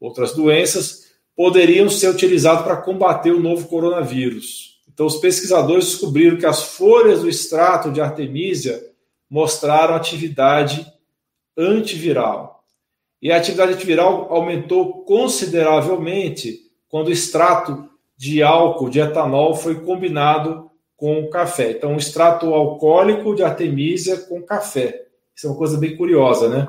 outras 0.01 0.35
doenças, 0.35 1.07
poderiam 1.37 1.89
ser 1.89 2.09
utilizados 2.09 2.65
para 2.65 2.77
combater 2.77 3.31
o 3.31 3.41
novo 3.41 3.69
coronavírus. 3.69 4.81
Então, 4.93 5.07
os 5.07 5.17
pesquisadores 5.17 5.85
descobriram 5.85 6.39
que 6.39 6.47
as 6.47 6.63
folhas 6.63 7.21
do 7.21 7.29
extrato 7.29 7.93
de 7.93 8.01
artemisia 8.01 8.83
mostraram 9.29 9.95
atividade 9.95 10.91
antiviral. 11.57 12.65
E 13.21 13.31
a 13.31 13.37
atividade 13.37 13.75
antiviral 13.75 14.33
aumentou 14.33 15.05
consideravelmente 15.05 16.61
quando 16.89 17.09
o 17.09 17.13
extrato 17.13 17.89
de 18.17 18.43
álcool, 18.43 18.89
de 18.89 19.01
etanol, 19.01 19.55
foi 19.55 19.81
combinado 19.81 20.71
com 20.97 21.21
o 21.21 21.29
café. 21.29 21.73
Então, 21.73 21.95
o 21.95 21.99
extrato 21.99 22.55
alcoólico 22.55 23.35
de 23.35 23.43
artemisia 23.43 24.17
com 24.17 24.43
café. 24.43 25.07
Isso 25.35 25.47
é 25.47 25.51
uma 25.51 25.59
coisa 25.59 25.77
bem 25.77 25.97
curiosa, 25.97 26.49
né? 26.49 26.69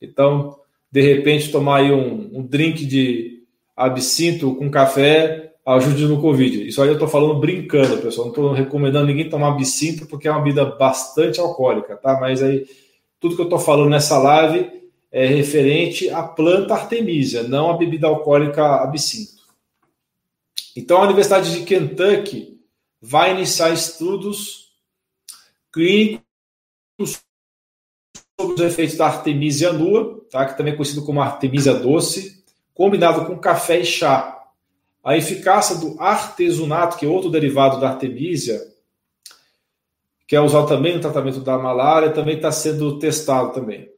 Então, 0.00 0.56
de 0.90 1.02
repente, 1.02 1.50
tomar 1.50 1.78
aí 1.78 1.92
um, 1.92 2.38
um 2.38 2.46
drink 2.46 2.86
de 2.86 3.42
absinto 3.76 4.54
com 4.54 4.70
café 4.70 5.52
ajude 5.66 6.06
no 6.06 6.20
Covid. 6.20 6.66
Isso 6.66 6.80
aí 6.80 6.88
eu 6.88 6.94
estou 6.94 7.08
falando 7.08 7.38
brincando, 7.38 7.98
pessoal. 7.98 8.28
Não 8.28 8.32
estou 8.32 8.52
recomendando 8.52 9.06
ninguém 9.06 9.28
tomar 9.28 9.48
absinto, 9.48 10.06
porque 10.06 10.26
é 10.26 10.30
uma 10.30 10.40
bebida 10.40 10.64
bastante 10.64 11.40
alcoólica, 11.40 11.96
tá? 11.96 12.18
Mas 12.18 12.42
aí, 12.42 12.64
tudo 13.20 13.34
que 13.34 13.42
eu 13.42 13.44
estou 13.44 13.58
falando 13.58 13.90
nessa 13.90 14.16
live 14.18 14.70
é 15.10 15.26
referente 15.26 16.08
à 16.10 16.22
planta 16.22 16.74
artemisia, 16.74 17.42
não 17.42 17.70
à 17.70 17.76
bebida 17.76 18.06
alcoólica 18.06 18.76
absinto. 18.76 19.37
Então, 20.78 20.98
a 20.98 21.06
Universidade 21.06 21.52
de 21.52 21.64
Kentucky 21.64 22.56
vai 23.02 23.32
iniciar 23.32 23.70
estudos 23.70 24.68
clínicos 25.72 26.22
sobre 28.38 28.54
os 28.54 28.60
efeitos 28.60 28.96
da 28.96 29.06
artemisia 29.06 29.72
nua, 29.72 30.24
tá? 30.30 30.46
que 30.46 30.56
também 30.56 30.72
é 30.72 30.76
conhecido 30.76 31.04
como 31.04 31.20
artemisia 31.20 31.74
doce, 31.74 32.44
combinado 32.72 33.26
com 33.26 33.36
café 33.36 33.80
e 33.80 33.84
chá 33.84 34.36
a 35.02 35.16
eficácia 35.16 35.74
do 35.74 36.00
artesunato, 36.00 36.96
que 36.96 37.04
é 37.04 37.08
outro 37.08 37.28
derivado 37.28 37.80
da 37.80 37.88
artemisia, 37.88 38.60
que 40.28 40.36
é 40.36 40.40
usado 40.40 40.68
também 40.68 40.94
no 40.94 41.00
tratamento 41.00 41.40
da 41.40 41.58
malária, 41.58 42.12
também 42.12 42.36
está 42.36 42.52
sendo 42.52 43.00
testado 43.00 43.52
também. 43.52 43.90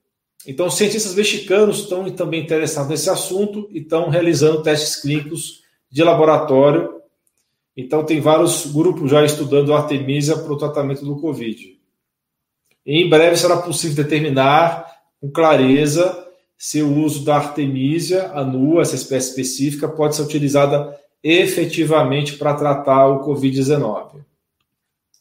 Então, 0.47 0.71
cientistas 0.71 1.15
mexicanos 1.15 1.81
estão 1.81 2.11
também 2.13 2.43
interessados 2.43 2.89
nesse 2.89 3.11
assunto 3.11 3.69
e 3.71 3.81
estão 3.81 4.09
realizando 4.09 4.63
testes 4.63 4.97
clínicos 4.97 5.61
de 5.91 6.05
laboratório. 6.05 7.01
Então, 7.77 8.05
tem 8.05 8.21
vários 8.21 8.67
grupos 8.67 9.11
já 9.11 9.25
estudando 9.25 9.75
artemisia 9.75 10.37
para 10.37 10.53
o 10.53 10.59
tratamento 10.59 11.05
do 11.05 11.21
Covid. 11.21 11.79
E 12.85 13.03
em 13.03 13.09
breve 13.09 13.37
será 13.37 13.57
possível 13.57 14.03
determinar 14.03 14.87
com 15.21 15.31
clareza 15.31 16.27
se 16.57 16.83
o 16.83 16.95
uso 16.95 17.25
da 17.25 17.37
artemisia 17.37 18.31
anua, 18.35 18.83
essa 18.83 18.95
espécie 18.95 19.31
específica, 19.31 19.89
pode 19.89 20.17
ser 20.17 20.23
utilizada 20.23 20.99
efetivamente 21.23 22.37
para 22.37 22.55
tratar 22.55 23.07
o 23.09 23.25
Covid-19. 23.27 24.23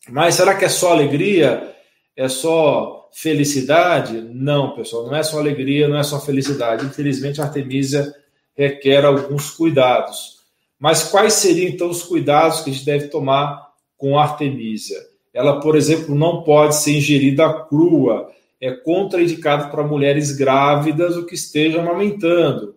Mas 0.09 0.35
será 0.35 0.55
que 0.55 0.65
é 0.65 0.69
só 0.69 0.91
alegria? 0.91 1.75
É 2.15 2.27
só 2.27 3.09
felicidade? 3.13 4.19
Não, 4.19 4.75
pessoal, 4.75 5.07
não 5.07 5.15
é 5.15 5.23
só 5.23 5.39
alegria, 5.39 5.87
não 5.87 5.97
é 5.97 6.03
só 6.03 6.19
felicidade. 6.19 6.85
Infelizmente, 6.85 7.41
a 7.41 7.45
Artemisia 7.45 8.13
requer 8.55 9.05
alguns 9.05 9.51
cuidados. 9.51 10.38
Mas 10.79 11.03
quais 11.03 11.33
seriam 11.33 11.69
então 11.69 11.89
os 11.89 12.03
cuidados 12.03 12.61
que 12.61 12.69
a 12.69 12.73
gente 12.73 12.85
deve 12.85 13.07
tomar 13.07 13.69
com 13.97 14.17
a 14.17 14.23
Artemisia? 14.23 14.97
Ela, 15.33 15.59
por 15.59 15.75
exemplo, 15.75 16.15
não 16.15 16.43
pode 16.43 16.75
ser 16.75 16.95
ingerida 16.95 17.53
crua 17.65 18.31
é 18.61 18.71
contraindicado 18.71 19.71
para 19.71 19.83
mulheres 19.83 20.35
grávidas 20.35 21.15
o 21.15 21.25
que 21.25 21.35
estejam 21.35 21.81
amamentando. 21.81 22.75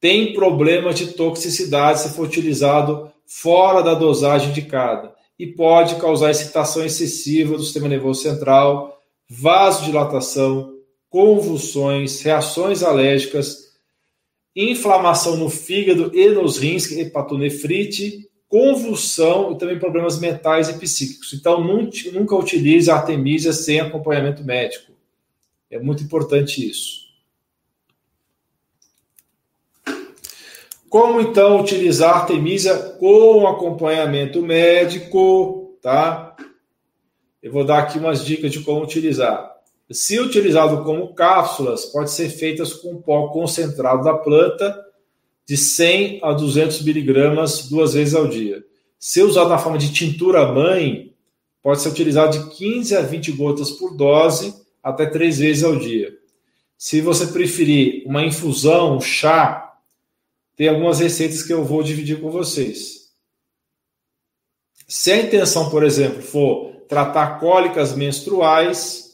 Tem 0.00 0.32
problemas 0.32 0.94
de 0.94 1.08
toxicidade 1.08 2.00
se 2.00 2.14
for 2.14 2.26
utilizado 2.26 3.10
fora 3.26 3.82
da 3.82 3.92
dosagem 3.92 4.48
indicada 4.48 5.12
e 5.38 5.46
pode 5.46 5.96
causar 5.96 6.30
excitação 6.30 6.84
excessiva 6.84 7.56
do 7.56 7.62
sistema 7.62 7.88
nervoso 7.88 8.22
central, 8.22 8.98
vasodilatação, 9.28 10.74
convulsões, 11.10 12.22
reações 12.22 12.82
alérgicas, 12.82 13.69
inflamação 14.54 15.36
no 15.36 15.48
fígado 15.48 16.10
e 16.14 16.28
nos 16.30 16.58
rins, 16.58 16.90
hepatonefrite, 16.90 18.28
convulsão 18.48 19.52
e 19.52 19.58
também 19.58 19.78
problemas 19.78 20.18
mentais 20.18 20.68
e 20.68 20.78
psíquicos. 20.78 21.32
Então, 21.32 21.62
nunca 22.12 22.34
utilize 22.34 22.90
a 22.90 22.96
artemisia 22.96 23.52
sem 23.52 23.78
acompanhamento 23.78 24.42
médico. 24.42 24.92
É 25.70 25.78
muito 25.78 26.02
importante 26.02 26.68
isso. 26.68 27.08
Como 30.88 31.20
então 31.20 31.60
utilizar 31.60 32.10
a 32.10 32.18
artemisia 32.22 32.76
com 32.98 33.46
acompanhamento 33.46 34.42
médico, 34.42 35.78
tá? 35.80 36.34
Eu 37.40 37.52
vou 37.52 37.64
dar 37.64 37.78
aqui 37.78 37.96
umas 37.96 38.24
dicas 38.24 38.50
de 38.50 38.60
como 38.64 38.82
utilizar. 38.82 39.49
Se 39.90 40.20
utilizado 40.20 40.84
como 40.84 41.14
cápsulas, 41.14 41.86
pode 41.86 42.12
ser 42.12 42.28
feitas 42.28 42.72
com 42.72 43.02
pó 43.02 43.28
concentrado 43.28 44.04
da 44.04 44.14
planta 44.14 44.78
de 45.44 45.56
100 45.56 46.20
a 46.22 46.32
200 46.32 46.82
miligramas 46.82 47.68
duas 47.68 47.94
vezes 47.94 48.14
ao 48.14 48.28
dia. 48.28 48.64
Se 49.00 49.20
usado 49.20 49.50
na 49.50 49.58
forma 49.58 49.78
de 49.78 49.92
tintura 49.92 50.52
mãe, 50.52 51.12
pode 51.60 51.80
ser 51.80 51.88
utilizado 51.88 52.38
de 52.38 52.54
15 52.56 52.96
a 52.96 53.02
20 53.02 53.32
gotas 53.32 53.70
por 53.72 53.96
dose 53.96 54.54
até 54.80 55.06
três 55.06 55.38
vezes 55.38 55.64
ao 55.64 55.74
dia. 55.74 56.16
Se 56.78 57.00
você 57.00 57.26
preferir 57.26 58.04
uma 58.06 58.24
infusão, 58.24 58.96
um 58.96 59.00
chá, 59.00 59.74
tem 60.56 60.68
algumas 60.68 61.00
receitas 61.00 61.42
que 61.42 61.52
eu 61.52 61.64
vou 61.64 61.82
dividir 61.82 62.20
com 62.20 62.30
vocês. 62.30 63.10
Se 64.86 65.10
a 65.10 65.20
intenção, 65.20 65.68
por 65.68 65.82
exemplo, 65.82 66.22
for 66.22 66.70
tratar 66.88 67.40
cólicas 67.40 67.94
menstruais, 67.94 69.09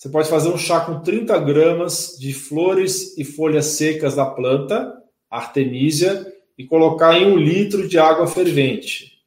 você 0.00 0.08
pode 0.08 0.30
fazer 0.30 0.48
um 0.48 0.56
chá 0.56 0.80
com 0.80 1.00
30 1.00 1.38
gramas 1.40 2.16
de 2.18 2.32
flores 2.32 3.18
e 3.18 3.22
folhas 3.22 3.66
secas 3.66 4.14
da 4.14 4.24
planta, 4.24 4.94
artemisia, 5.28 6.26
e 6.56 6.64
colocar 6.64 7.18
em 7.18 7.30
um 7.30 7.36
litro 7.36 7.86
de 7.86 7.98
água 7.98 8.26
fervente. 8.26 9.18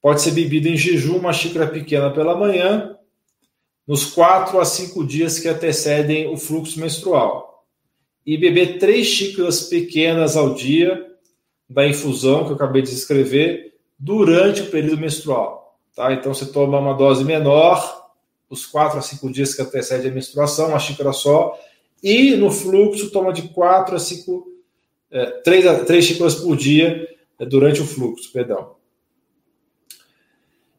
Pode 0.00 0.22
ser 0.22 0.30
bebido 0.30 0.68
em 0.68 0.76
jejum, 0.76 1.16
uma 1.16 1.32
xícara 1.32 1.66
pequena 1.66 2.12
pela 2.12 2.36
manhã, 2.36 2.96
nos 3.84 4.04
4 4.04 4.60
a 4.60 4.64
5 4.64 5.04
dias 5.04 5.40
que 5.40 5.48
antecedem 5.48 6.32
o 6.32 6.36
fluxo 6.36 6.78
menstrual. 6.78 7.66
E 8.24 8.38
beber 8.38 8.78
3 8.78 9.04
xícaras 9.04 9.62
pequenas 9.62 10.36
ao 10.36 10.54
dia 10.54 11.08
da 11.68 11.88
infusão 11.88 12.44
que 12.44 12.52
eu 12.52 12.54
acabei 12.54 12.82
de 12.82 12.90
escrever 12.90 13.74
durante 13.98 14.62
o 14.62 14.70
período 14.70 15.00
menstrual. 15.00 15.76
Tá? 15.96 16.12
Então 16.12 16.32
você 16.32 16.46
toma 16.46 16.78
uma 16.78 16.94
dose 16.94 17.24
menor 17.24 17.99
os 18.50 18.66
quatro 18.66 18.98
a 18.98 19.02
cinco 19.02 19.30
dias 19.30 19.54
que 19.54 19.62
antecede 19.62 20.08
a 20.08 20.10
menstruação, 20.10 20.68
uma 20.68 20.78
xícara 20.80 21.12
só, 21.12 21.56
e 22.02 22.34
no 22.34 22.50
fluxo 22.50 23.10
toma 23.10 23.32
de 23.32 23.42
quatro 23.42 23.94
a 23.94 23.98
cinco, 24.00 24.48
é, 25.10 25.26
três, 25.42 25.66
a, 25.66 25.84
três 25.84 26.04
xícaras 26.04 26.34
por 26.34 26.56
dia 26.56 27.08
é, 27.38 27.46
durante 27.46 27.80
o 27.80 27.86
fluxo, 27.86 28.32
perdão. 28.32 28.74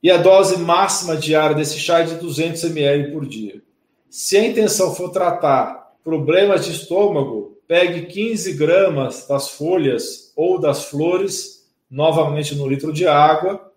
E 0.04 0.12
a 0.12 0.18
dose 0.18 0.58
máxima 0.58 1.16
diária 1.16 1.56
desse 1.56 1.80
chá 1.80 2.00
é 2.00 2.04
de 2.04 2.16
200 2.16 2.64
ml 2.66 3.12
por 3.12 3.26
dia. 3.26 3.62
Se 4.10 4.36
a 4.36 4.46
intenção 4.46 4.94
for 4.94 5.10
tratar 5.10 5.94
problemas 6.04 6.66
de 6.66 6.72
estômago, 6.72 7.58
pegue 7.68 8.08
15 8.08 8.54
gramas 8.54 9.28
das 9.28 9.52
folhas 9.52 10.34
ou 10.36 10.60
das 10.60 10.86
flores, 10.86 11.72
novamente 11.90 12.56
no 12.56 12.68
litro 12.68 12.92
de 12.92 13.08
água, 13.08 13.71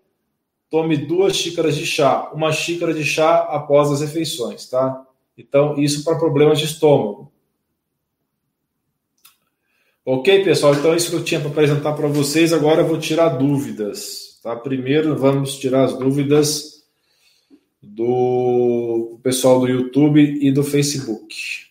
tome 0.70 0.96
duas 0.96 1.36
xícaras 1.36 1.76
de 1.76 1.86
chá, 1.86 2.30
uma 2.32 2.52
xícara 2.52 2.92
de 2.92 3.04
chá 3.04 3.40
após 3.50 3.90
as 3.90 4.00
refeições, 4.00 4.68
tá? 4.68 5.06
Então, 5.36 5.78
isso 5.78 6.04
para 6.04 6.18
problemas 6.18 6.58
de 6.58 6.66
estômago. 6.66 7.32
Ok, 10.04 10.44
pessoal? 10.44 10.74
Então, 10.74 10.94
isso 10.94 11.10
que 11.10 11.16
eu 11.16 11.24
tinha 11.24 11.40
para 11.40 11.48
apresentar 11.48 11.94
para 11.94 12.08
vocês. 12.08 12.52
Agora 12.52 12.82
eu 12.82 12.86
vou 12.86 12.98
tirar 12.98 13.30
dúvidas, 13.30 14.38
tá? 14.42 14.54
Primeiro, 14.54 15.16
vamos 15.16 15.56
tirar 15.56 15.84
as 15.84 15.98
dúvidas 15.98 16.84
do 17.82 19.18
pessoal 19.22 19.60
do 19.60 19.68
YouTube 19.68 20.20
e 20.20 20.52
do 20.52 20.62
Facebook. 20.62 21.64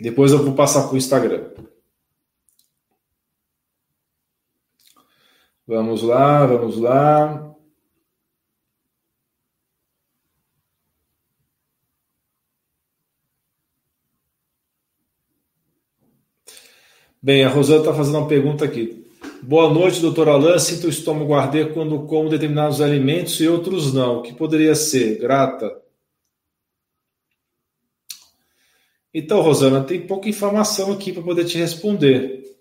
Depois 0.00 0.32
eu 0.32 0.44
vou 0.44 0.54
passar 0.54 0.84
para 0.84 0.94
o 0.94 0.98
Instagram. 0.98 1.50
Vamos 5.68 6.00
lá, 6.02 6.46
vamos 6.46 6.78
lá. 6.78 7.54
Bem, 17.20 17.44
a 17.44 17.50
Rosana 17.50 17.80
está 17.80 17.92
fazendo 17.92 18.16
uma 18.16 18.26
pergunta 18.26 18.64
aqui. 18.64 19.06
Boa 19.42 19.70
noite, 19.70 20.00
doutor 20.00 20.30
Alain. 20.30 20.58
Sinto 20.58 20.86
o 20.86 20.90
estômago 20.90 21.34
arder 21.34 21.74
quando 21.74 22.06
como 22.06 22.30
determinados 22.30 22.80
alimentos 22.80 23.38
e 23.38 23.46
outros 23.46 23.92
não. 23.92 24.20
O 24.20 24.22
que 24.22 24.32
poderia 24.32 24.74
ser? 24.74 25.18
Grata. 25.18 25.82
Então, 29.12 29.42
Rosana, 29.42 29.84
tem 29.84 30.06
pouca 30.06 30.30
informação 30.30 30.94
aqui 30.94 31.12
para 31.12 31.22
poder 31.22 31.44
te 31.44 31.58
responder. 31.58 32.57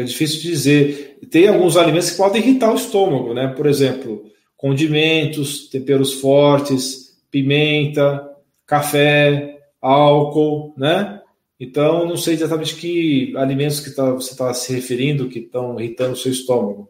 É 0.00 0.04
difícil 0.04 0.40
dizer. 0.40 1.18
Tem 1.30 1.48
alguns 1.48 1.76
alimentos 1.76 2.10
que 2.10 2.16
podem 2.16 2.40
irritar 2.40 2.72
o 2.72 2.76
estômago, 2.76 3.34
né? 3.34 3.48
Por 3.48 3.66
exemplo, 3.66 4.30
condimentos, 4.56 5.68
temperos 5.68 6.14
fortes, 6.14 7.20
pimenta, 7.30 8.28
café, 8.64 9.58
álcool, 9.80 10.72
né? 10.76 11.20
Então, 11.58 12.06
não 12.06 12.16
sei 12.16 12.34
exatamente 12.34 12.76
que 12.76 13.36
alimentos 13.36 13.80
que 13.80 13.90
tá, 13.90 14.12
você 14.12 14.30
está 14.30 14.54
se 14.54 14.72
referindo 14.72 15.28
que 15.28 15.40
estão 15.40 15.78
irritando 15.80 16.12
o 16.12 16.16
seu 16.16 16.30
estômago. 16.30 16.88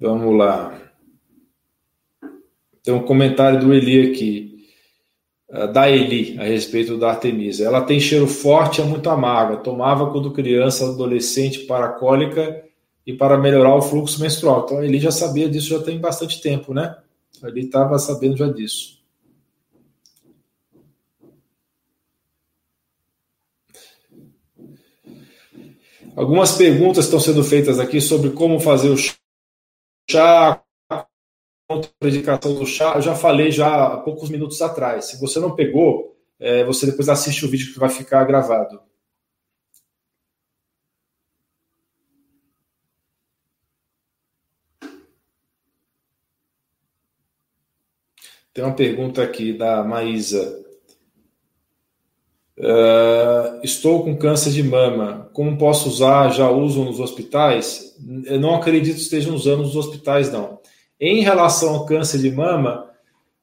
Vamos 0.00 0.34
lá. 0.34 0.80
Tem 2.82 2.94
um 2.94 3.04
comentário 3.04 3.60
do 3.60 3.74
Eli 3.74 4.10
aqui. 4.10 4.55
Eh, 5.48 5.66
da 5.68 5.88
Eli 5.88 6.36
a 6.38 6.44
respeito 6.44 6.98
da 6.98 7.10
Artemisa. 7.10 7.64
Ela 7.64 7.80
tem 7.80 8.00
cheiro 8.00 8.26
forte 8.26 8.80
e 8.80 8.84
é 8.84 8.86
muito 8.86 9.08
amarga. 9.08 9.58
Tomava 9.58 10.10
quando 10.10 10.32
criança, 10.32 10.86
adolescente, 10.86 11.60
para 11.60 11.88
cólica 11.88 12.64
e 13.06 13.12
para 13.12 13.38
melhorar 13.38 13.74
o 13.76 13.82
fluxo 13.82 14.20
menstrual. 14.20 14.64
Então 14.64 14.78
a 14.78 14.84
Eli 14.84 14.98
já 14.98 15.12
sabia 15.12 15.48
disso 15.48 15.68
já 15.68 15.82
tem 15.82 15.98
bastante 16.00 16.40
tempo, 16.40 16.74
né? 16.74 16.96
Ele 17.44 17.60
estava 17.60 17.98
sabendo 17.98 18.36
já 18.36 18.48
disso. 18.48 18.96
Algumas 26.16 26.52
perguntas 26.52 27.04
estão 27.04 27.20
sendo 27.20 27.44
feitas 27.44 27.78
aqui 27.78 28.00
sobre 28.00 28.30
como 28.30 28.58
fazer 28.58 28.88
o 28.88 28.96
chá, 30.10 30.62
contraindicação 31.68 32.54
do 32.54 32.66
chá, 32.66 32.94
eu 32.96 33.02
já 33.02 33.14
falei 33.14 33.50
já 33.50 33.86
há 33.86 33.96
poucos 33.98 34.30
minutos 34.30 34.62
atrás. 34.62 35.06
Se 35.06 35.20
você 35.20 35.40
não 35.40 35.54
pegou, 35.54 36.16
é, 36.38 36.64
você 36.64 36.86
depois 36.86 37.08
assiste 37.08 37.44
o 37.44 37.48
vídeo 37.48 37.72
que 37.72 37.78
vai 37.78 37.88
ficar 37.88 38.24
gravado. 38.24 38.80
Tem 48.56 48.64
uma 48.64 48.74
pergunta 48.74 49.22
aqui 49.22 49.52
da 49.52 49.84
Maísa. 49.84 50.64
Uh, 52.58 53.60
estou 53.62 54.02
com 54.02 54.16
câncer 54.16 54.50
de 54.50 54.62
mama. 54.62 55.28
Como 55.34 55.58
posso 55.58 55.90
usar? 55.90 56.30
Já 56.30 56.48
usam 56.50 56.86
nos 56.86 56.98
hospitais? 56.98 57.94
Eu 58.24 58.40
não 58.40 58.54
acredito 58.54 58.94
que 58.94 59.02
estejam 59.02 59.34
usando 59.34 59.62
nos 59.62 59.76
hospitais, 59.76 60.32
não. 60.32 60.58
Em 61.00 61.20
relação 61.20 61.74
ao 61.74 61.86
câncer 61.86 62.18
de 62.18 62.30
mama, 62.30 62.90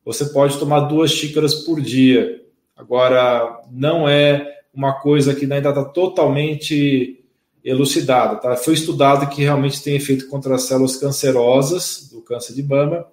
você 0.03 0.25
pode 0.25 0.57
tomar 0.57 0.81
duas 0.81 1.11
xícaras 1.11 1.53
por 1.53 1.79
dia. 1.79 2.41
Agora, 2.75 3.61
não 3.71 4.07
é 4.09 4.45
uma 4.73 4.93
coisa 4.93 5.35
que 5.35 5.43
ainda 5.43 5.69
está 5.69 5.85
totalmente 5.85 7.23
elucidada. 7.63 8.35
Tá? 8.37 8.55
Foi 8.55 8.73
estudado 8.73 9.29
que 9.29 9.41
realmente 9.41 9.81
tem 9.81 9.95
efeito 9.95 10.27
contra 10.27 10.55
as 10.55 10.63
células 10.63 10.97
cancerosas 10.97 12.09
do 12.11 12.21
câncer 12.21 12.53
de 12.53 12.63
mama, 12.63 13.05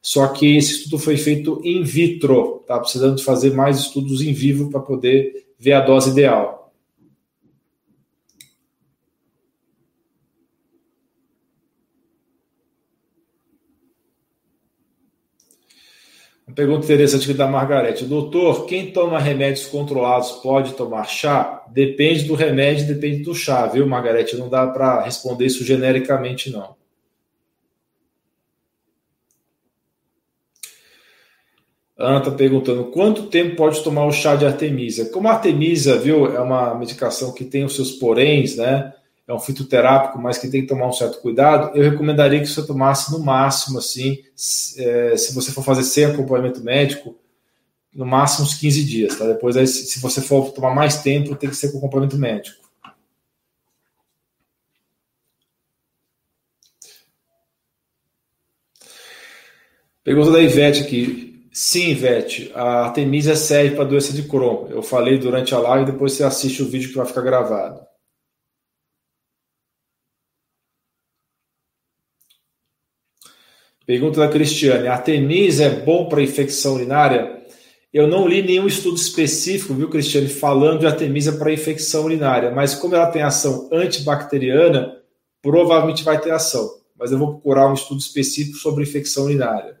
só 0.00 0.28
que 0.28 0.56
esse 0.56 0.74
estudo 0.74 0.98
foi 0.98 1.16
feito 1.16 1.60
in 1.64 1.82
vitro, 1.82 2.62
tá? 2.66 2.78
Precisando 2.78 3.16
de 3.16 3.24
fazer 3.24 3.52
mais 3.52 3.78
estudos 3.78 4.22
em 4.22 4.32
vivo 4.32 4.70
para 4.70 4.80
poder 4.80 5.48
ver 5.58 5.72
a 5.72 5.80
dose 5.80 6.10
ideal. 6.10 6.67
Uma 16.48 16.54
pergunta 16.54 16.86
interessante 16.86 17.34
da 17.34 17.46
Margarete. 17.46 18.06
Doutor, 18.06 18.64
quem 18.64 18.90
toma 18.90 19.18
remédios 19.18 19.66
controlados 19.66 20.32
pode 20.32 20.72
tomar 20.72 21.04
chá? 21.04 21.62
Depende 21.68 22.24
do 22.24 22.34
remédio, 22.34 22.86
depende 22.86 23.22
do 23.22 23.34
chá, 23.34 23.66
viu, 23.66 23.86
Margarete? 23.86 24.34
Não 24.34 24.48
dá 24.48 24.66
para 24.66 25.02
responder 25.02 25.44
isso 25.44 25.62
genericamente, 25.62 26.48
não. 26.48 26.74
Ana 31.98 32.18
está 32.18 32.30
perguntando 32.30 32.86
quanto 32.92 33.26
tempo 33.26 33.54
pode 33.54 33.82
tomar 33.84 34.06
o 34.06 34.12
chá 34.12 34.34
de 34.34 34.46
artemisia. 34.46 35.04
Como 35.10 35.28
a 35.28 35.32
artemisia, 35.32 35.98
viu, 35.98 36.34
é 36.34 36.40
uma 36.40 36.74
medicação 36.74 37.34
que 37.34 37.44
tem 37.44 37.62
os 37.62 37.74
seus 37.74 37.90
poréns, 37.92 38.56
né? 38.56 38.94
É 39.28 39.34
um 39.34 39.38
fitoterápico, 39.38 40.18
mas 40.18 40.38
que 40.38 40.48
tem 40.48 40.62
que 40.62 40.66
tomar 40.66 40.88
um 40.88 40.92
certo 40.92 41.20
cuidado. 41.20 41.76
Eu 41.76 41.90
recomendaria 41.90 42.40
que 42.40 42.46
você 42.46 42.66
tomasse 42.66 43.12
no 43.12 43.18
máximo, 43.18 43.78
assim, 43.78 44.24
é, 44.78 45.16
se 45.18 45.34
você 45.34 45.52
for 45.52 45.62
fazer 45.62 45.82
sem 45.82 46.06
acompanhamento 46.06 46.64
médico, 46.64 47.14
no 47.94 48.06
máximo 48.06 48.46
uns 48.46 48.54
15 48.54 48.84
dias, 48.84 49.16
tá? 49.16 49.26
Depois, 49.26 49.54
aí, 49.56 49.66
se 49.66 50.00
você 50.00 50.22
for 50.22 50.50
tomar 50.52 50.74
mais 50.74 51.02
tempo, 51.02 51.36
tem 51.36 51.50
que 51.50 51.56
ser 51.56 51.70
com 51.70 51.78
acompanhamento 51.78 52.16
médico. 52.16 52.68
Pergunta 60.02 60.30
da 60.30 60.40
Ivete 60.40 60.82
aqui. 60.84 61.48
Sim, 61.52 61.90
Ivete, 61.90 62.50
a 62.54 62.86
Artemisia 62.86 63.36
serve 63.36 63.76
para 63.76 63.84
doença 63.84 64.12
de 64.12 64.22
Crohn. 64.22 64.68
Eu 64.70 64.82
falei 64.82 65.18
durante 65.18 65.54
a 65.54 65.58
live, 65.58 65.92
depois 65.92 66.12
você 66.12 66.24
assiste 66.24 66.62
o 66.62 66.68
vídeo 66.68 66.88
que 66.88 66.96
vai 66.96 67.04
ficar 67.04 67.20
gravado. 67.20 67.87
Pergunta 73.88 74.20
da 74.20 74.28
Cristiane: 74.28 74.86
a 74.86 74.92
Artemisia 74.92 75.64
é 75.64 75.70
bom 75.70 76.10
para 76.10 76.20
infecção 76.20 76.74
urinária? 76.74 77.42
Eu 77.90 78.06
não 78.06 78.28
li 78.28 78.42
nenhum 78.42 78.66
estudo 78.66 78.98
específico, 78.98 79.72
viu, 79.72 79.88
Cristiane, 79.88 80.28
falando 80.28 80.80
de 80.80 80.86
Artemisia 80.86 81.32
para 81.32 81.50
infecção 81.50 82.04
urinária, 82.04 82.50
mas 82.50 82.74
como 82.74 82.94
ela 82.94 83.10
tem 83.10 83.22
ação 83.22 83.66
antibacteriana, 83.72 85.02
provavelmente 85.40 86.04
vai 86.04 86.20
ter 86.20 86.30
ação. 86.30 86.70
Mas 86.98 87.12
eu 87.12 87.18
vou 87.18 87.32
procurar 87.32 87.70
um 87.70 87.72
estudo 87.72 87.98
específico 87.98 88.58
sobre 88.58 88.82
infecção 88.82 89.24
urinária. 89.24 89.80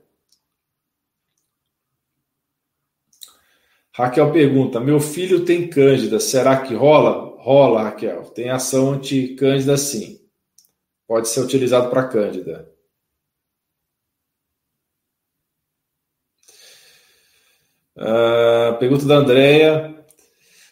Raquel 3.92 4.32
pergunta: 4.32 4.80
Meu 4.80 5.00
filho 5.00 5.44
tem 5.44 5.68
cândida, 5.68 6.18
será 6.18 6.56
que 6.62 6.74
rola? 6.74 7.36
Rola, 7.42 7.82
Raquel. 7.82 8.22
Tem 8.34 8.48
ação 8.48 8.92
anti-cândida 8.92 9.76
sim. 9.76 10.18
Pode 11.06 11.28
ser 11.28 11.40
utilizado 11.40 11.90
para 11.90 12.08
cândida. 12.08 12.77
Uh, 17.98 18.78
pergunta 18.78 19.04
da 19.04 19.16
Andrea: 19.16 20.04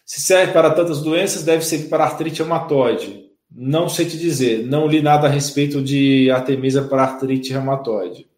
Se 0.05 0.21
serve 0.21 0.53
para 0.53 0.71
tantas 0.71 1.03
doenças, 1.03 1.43
deve 1.43 1.65
ser 1.65 1.89
para 1.89 2.05
artrite 2.05 2.39
reumatoide. 2.39 3.27
Não 3.51 3.89
sei 3.89 4.07
te 4.07 4.17
dizer, 4.17 4.65
não 4.67 4.87
li 4.87 5.03
nada 5.03 5.27
a 5.27 5.31
respeito 5.31 5.83
de 5.83 6.31
artemisa 6.31 6.83
para 6.85 7.03
artrite 7.03 7.53
reumatoide. 7.53 8.29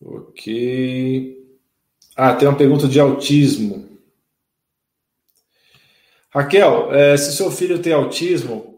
Ok. 0.00 1.38
Ah, 2.16 2.34
tem 2.34 2.48
uma 2.48 2.56
pergunta 2.56 2.88
de 2.88 2.98
autismo. 3.00 3.88
Raquel, 6.30 6.94
é, 6.94 7.16
se 7.16 7.34
seu 7.36 7.50
filho 7.50 7.80
tem 7.80 7.92
autismo, 7.92 8.69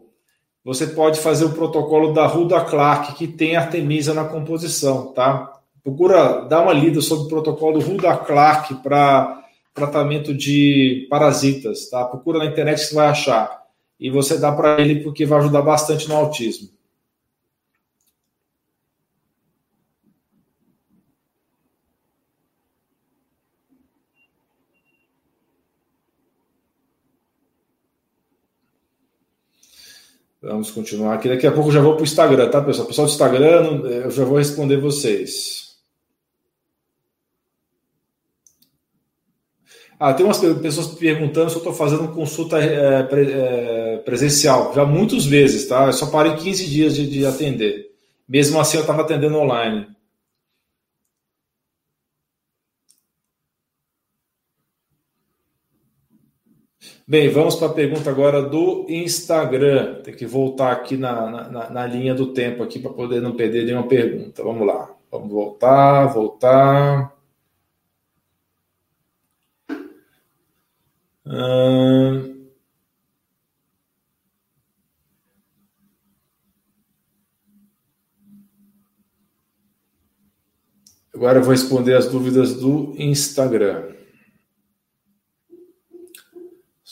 você 0.63 0.87
pode 0.87 1.19
fazer 1.19 1.45
o 1.45 1.53
protocolo 1.53 2.13
da 2.13 2.25
Ruda 2.25 2.61
Clark, 2.61 3.15
que 3.15 3.27
tem 3.27 3.55
artemisa 3.55 4.13
na 4.13 4.23
composição, 4.23 5.07
tá? 5.07 5.51
Procura 5.83 6.45
dar 6.45 6.61
uma 6.61 6.71
lida 6.71 7.01
sobre 7.01 7.25
o 7.25 7.27
protocolo 7.27 7.81
Ruda 7.81 8.15
Clark 8.15 8.75
para 8.75 9.43
tratamento 9.73 10.33
de 10.33 11.05
parasitas, 11.09 11.89
tá? 11.89 12.05
Procura 12.05 12.39
na 12.39 12.45
internet 12.45 12.79
que 12.79 12.85
você 12.85 12.95
vai 12.95 13.07
achar. 13.07 13.63
E 13.99 14.09
você 14.09 14.37
dá 14.37 14.51
para 14.51 14.81
ele 14.81 15.01
porque 15.01 15.25
vai 15.25 15.39
ajudar 15.39 15.61
bastante 15.61 16.07
no 16.07 16.15
autismo. 16.15 16.69
Vamos 30.43 30.71
continuar 30.71 31.13
aqui. 31.13 31.29
Daqui 31.29 31.47
a 31.47 31.51
pouco 31.53 31.69
eu 31.69 31.73
já 31.73 31.81
vou 31.81 31.93
para 31.93 32.01
o 32.01 32.03
Instagram, 32.03 32.49
tá, 32.49 32.61
pessoal? 32.61 32.85
Pessoal 32.85 33.07
do 33.07 33.11
Instagram, 33.11 33.81
eu 33.85 34.11
já 34.11 34.25
vou 34.25 34.37
responder 34.37 34.75
vocês. 34.75 35.77
Ah, 39.97 40.13
tem 40.13 40.25
umas 40.25 40.39
pessoas 40.39 40.87
perguntando 40.87 41.49
se 41.49 41.55
eu 41.55 41.59
estou 41.59 41.73
fazendo 41.73 42.09
consulta 42.09 42.59
é, 42.59 43.07
é, 43.09 43.97
presencial. 44.03 44.73
Já 44.75 44.83
muitas 44.83 45.25
vezes, 45.25 45.65
tá? 45.65 45.85
Eu 45.85 45.93
só 45.93 46.07
paro 46.07 46.27
em 46.27 46.35
15 46.35 46.65
dias 46.67 46.95
de, 46.95 47.07
de 47.07 47.25
atender. 47.25 47.91
Mesmo 48.27 48.59
assim, 48.59 48.75
eu 48.75 48.81
estava 48.81 49.01
atendendo 49.01 49.37
online. 49.37 49.87
Bem, 57.05 57.29
vamos 57.29 57.57
para 57.57 57.67
a 57.67 57.73
pergunta 57.73 58.09
agora 58.09 58.41
do 58.41 58.85
Instagram. 58.89 60.01
Tem 60.03 60.15
que 60.15 60.25
voltar 60.25 60.71
aqui 60.71 60.95
na, 60.95 61.49
na, 61.49 61.69
na 61.69 61.85
linha 61.85 62.15
do 62.15 62.33
tempo 62.33 62.63
aqui 62.63 62.79
para 62.79 62.93
poder 62.93 63.21
não 63.21 63.35
perder 63.35 63.65
nenhuma 63.65 63.87
pergunta. 63.87 64.41
Vamos 64.41 64.65
lá. 64.65 64.89
Vamos 65.11 65.29
voltar, 65.29 66.05
voltar. 66.07 67.13
Hum... 71.25 72.33
Agora 81.13 81.39
eu 81.39 81.43
vou 81.43 81.51
responder 81.51 81.95
as 81.95 82.07
dúvidas 82.07 82.55
do 82.55 82.93
Instagram. 82.97 83.93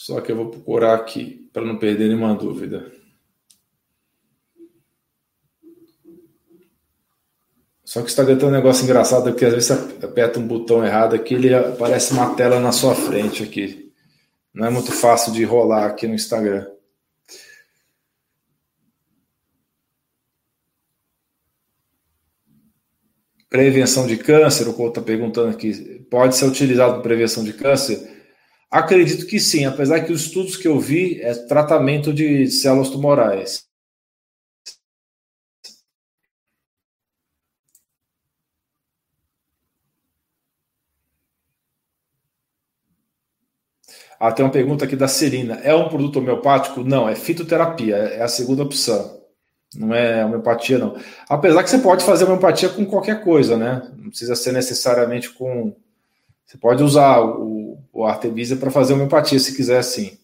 Só 0.03 0.19
que 0.19 0.31
eu 0.31 0.35
vou 0.35 0.49
procurar 0.49 0.95
aqui 0.95 1.47
para 1.53 1.63
não 1.63 1.77
perder 1.77 2.07
nenhuma 2.07 2.33
dúvida. 2.33 2.91
Só 7.85 7.99
que 7.99 8.07
o 8.07 8.09
Instagram 8.09 8.35
tem 8.35 8.47
um 8.47 8.51
negócio 8.51 8.83
engraçado 8.83 9.31
que 9.35 9.45
às 9.45 9.53
vezes 9.53 9.67
você 9.67 10.03
aperta 10.03 10.39
um 10.39 10.47
botão 10.47 10.83
errado 10.83 11.13
aqui, 11.13 11.35
ele 11.35 11.53
aparece 11.53 12.13
uma 12.13 12.33
tela 12.33 12.59
na 12.59 12.71
sua 12.71 12.95
frente 12.95 13.43
aqui. 13.43 13.93
Não 14.51 14.65
é 14.65 14.71
muito 14.71 14.91
fácil 14.91 15.31
de 15.33 15.43
rolar 15.43 15.85
aqui 15.85 16.07
no 16.07 16.15
Instagram. 16.15 16.65
Prevenção 23.47 24.07
de 24.07 24.17
câncer, 24.17 24.67
o 24.67 24.73
Couto 24.73 24.99
está 24.99 25.01
perguntando 25.03 25.49
aqui, 25.49 25.99
pode 26.09 26.35
ser 26.35 26.45
utilizado 26.45 26.93
para 26.93 27.03
prevenção 27.03 27.43
de 27.43 27.53
câncer? 27.53 28.10
Acredito 28.71 29.27
que 29.27 29.37
sim, 29.39 29.65
apesar 29.65 29.99
que 30.05 30.13
os 30.13 30.21
estudos 30.21 30.55
que 30.55 30.67
eu 30.67 30.79
vi 30.79 31.21
é 31.21 31.33
tratamento 31.33 32.13
de 32.13 32.47
células 32.49 32.89
tumorais. 32.89 33.65
Ah, 44.17 44.31
tem 44.31 44.45
uma 44.45 44.51
pergunta 44.51 44.85
aqui 44.85 44.95
da 44.95 45.07
Celina. 45.07 45.55
É 45.63 45.73
um 45.75 45.89
produto 45.89 46.19
homeopático? 46.19 46.83
Não, 46.83 47.09
é 47.09 47.15
fitoterapia, 47.15 47.95
é 47.95 48.21
a 48.21 48.27
segunda 48.27 48.63
opção. 48.63 49.19
Não 49.75 49.93
é 49.93 50.23
homeopatia, 50.25 50.77
não. 50.77 50.95
Apesar 51.27 51.63
que 51.63 51.69
você 51.69 51.79
pode 51.79 52.05
fazer 52.05 52.25
homeopatia 52.25 52.69
com 52.69 52.85
qualquer 52.85 53.23
coisa, 53.23 53.57
né? 53.57 53.81
Não 53.97 54.09
precisa 54.09 54.35
ser 54.35 54.51
necessariamente 54.53 55.29
com. 55.31 55.75
Você 56.45 56.57
pode 56.57 56.83
usar 56.83 57.19
o 57.21 57.50
o 58.01 58.07
Artemisia 58.07 58.55
para 58.55 58.71
fazer 58.71 58.93
homeopatia, 58.93 59.39
se 59.39 59.55
quiser 59.55 59.79
assim. 59.79 60.17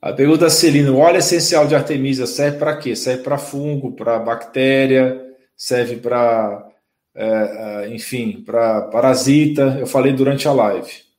A 0.00 0.12
pergunta 0.12 0.50
Celina, 0.50 0.90
o 0.90 0.98
óleo 0.98 1.18
essencial 1.18 1.66
de 1.66 1.76
Artemisia 1.76 2.26
serve 2.26 2.58
para 2.58 2.76
quê? 2.76 2.96
Serve 2.96 3.22
para 3.22 3.38
fungo, 3.38 3.94
para 3.94 4.18
bactéria, 4.18 5.20
serve 5.56 5.96
para, 5.96 6.68
é, 7.14 7.84
é, 7.84 7.94
enfim, 7.94 8.42
para 8.44 8.82
parasita. 8.82 9.76
Eu 9.78 9.86
falei 9.86 10.12
durante 10.12 10.48
a 10.48 10.52
live. 10.52 11.11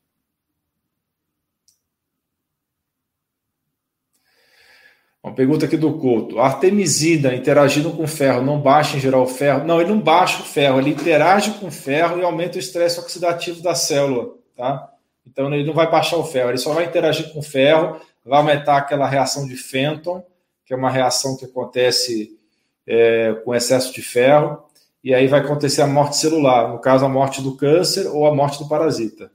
Uma 5.24 5.34
pergunta 5.34 5.65
aqui 5.65 5.78
do 5.78 5.93
Couto. 5.93 6.38
A 6.38 6.47
artemisina 6.47 7.34
interagindo 7.34 7.91
com 7.91 8.05
ferro 8.05 8.43
não 8.43 8.59
baixa 8.59 8.97
em 8.97 8.99
geral 8.99 9.24
o 9.24 9.28
ferro? 9.28 9.63
Não, 9.65 9.80
ele 9.80 9.89
não 9.89 9.99
baixa 10.01 10.41
o 10.41 10.45
ferro, 10.45 10.80
ele 10.80 10.89
interage 10.89 11.51
com 11.51 11.67
o 11.67 11.71
ferro 11.71 12.19
e 12.19 12.24
aumenta 12.24 12.57
o 12.57 12.59
estresse 12.59 12.99
oxidativo 12.99 13.63
da 13.63 13.74
célula, 13.74 14.34
tá? 14.53 14.91
Então 15.26 15.53
ele 15.53 15.65
não 15.65 15.74
vai 15.74 15.89
baixar 15.89 16.17
o 16.17 16.26
ferro, 16.26 16.49
ele 16.49 16.57
só 16.57 16.74
vai 16.74 16.84
interagir 16.84 17.32
com 17.32 17.39
o 17.39 17.43
ferro, 17.43 18.01
vai 18.26 18.39
aumentar 18.39 18.76
aquela 18.76 19.07
reação 19.07 19.47
de 19.47 19.55
Fenton, 19.55 20.21
que 20.65 20.74
é 20.74 20.76
uma 20.78 20.89
reação 20.89 21.38
que 21.38 21.45
acontece 21.45 22.38
é, 22.86 23.34
com 23.45 23.55
excesso 23.55 23.93
de 23.93 24.01
ferro, 24.01 24.61
e 25.01 25.13
aí 25.13 25.28
vai 25.28 25.39
acontecer 25.39 25.82
a 25.82 25.88
morte 25.88 26.17
celular, 26.17 26.67
no 26.67 26.80
caso 26.80 27.05
a 27.05 27.09
morte 27.09 27.41
do 27.41 27.55
câncer 27.55 28.07
ou 28.07 28.28
a 28.28 28.36
morte 28.36 28.59
do 28.59 28.67
parasita. 28.67 29.32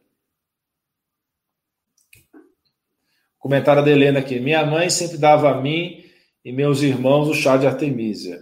Comentário 3.48 3.82
da 3.82 3.90
Helena 3.90 4.18
aqui. 4.18 4.38
Minha 4.38 4.66
mãe 4.66 4.90
sempre 4.90 5.16
dava 5.16 5.50
a 5.50 5.58
mim 5.58 6.04
e 6.44 6.52
meus 6.52 6.82
irmãos 6.82 7.28
o 7.28 7.34
chá 7.34 7.56
de 7.56 7.66
artemisia. 7.66 8.38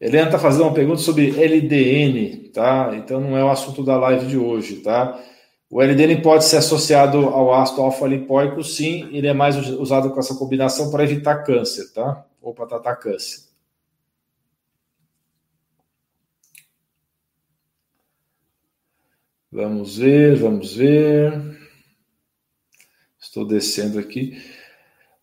Helena 0.00 0.28
está 0.28 0.38
fazendo 0.38 0.62
uma 0.62 0.72
pergunta 0.72 1.02
sobre 1.02 1.28
LDN, 1.38 2.48
tá? 2.54 2.92
Então 2.96 3.20
não 3.20 3.36
é 3.36 3.44
o 3.44 3.50
assunto 3.50 3.84
da 3.84 3.98
live 3.98 4.24
de 4.24 4.38
hoje, 4.38 4.76
tá? 4.76 5.22
O 5.68 5.82
LDN 5.82 6.22
pode 6.22 6.46
ser 6.46 6.56
associado 6.56 7.18
ao 7.26 7.52
ácido 7.52 7.82
alfa-lipóico, 7.82 8.64
sim, 8.64 9.10
ele 9.12 9.26
é 9.26 9.34
mais 9.34 9.56
usado 9.72 10.10
com 10.10 10.20
essa 10.20 10.34
combinação 10.36 10.90
para 10.90 11.04
evitar 11.04 11.42
câncer, 11.42 11.92
tá? 11.92 12.24
Ou 12.40 12.54
para 12.54 12.64
tratar 12.64 12.96
câncer. 12.96 13.53
Vamos 19.54 19.98
ver, 19.98 20.34
vamos 20.34 20.74
ver. 20.74 21.32
Estou 23.20 23.46
descendo 23.46 24.00
aqui. 24.00 24.36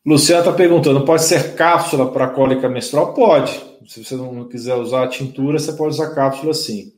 Luciana 0.05 0.39
está 0.39 0.53
perguntando: 0.53 1.03
pode 1.03 1.23
ser 1.23 1.53
cápsula 1.53 2.09
para 2.13 2.29
cólica 2.29 2.69
menstrual? 2.69 3.13
Pode. 3.13 3.51
Se 3.85 4.01
você 4.01 4.15
não 4.15 4.47
quiser 4.47 4.75
usar 4.75 5.03
a 5.03 5.09
tintura, 5.09 5.59
você 5.59 5.73
pode 5.73 5.95
usar 5.95 6.15
cápsula 6.15 6.53
sim. 6.53 6.93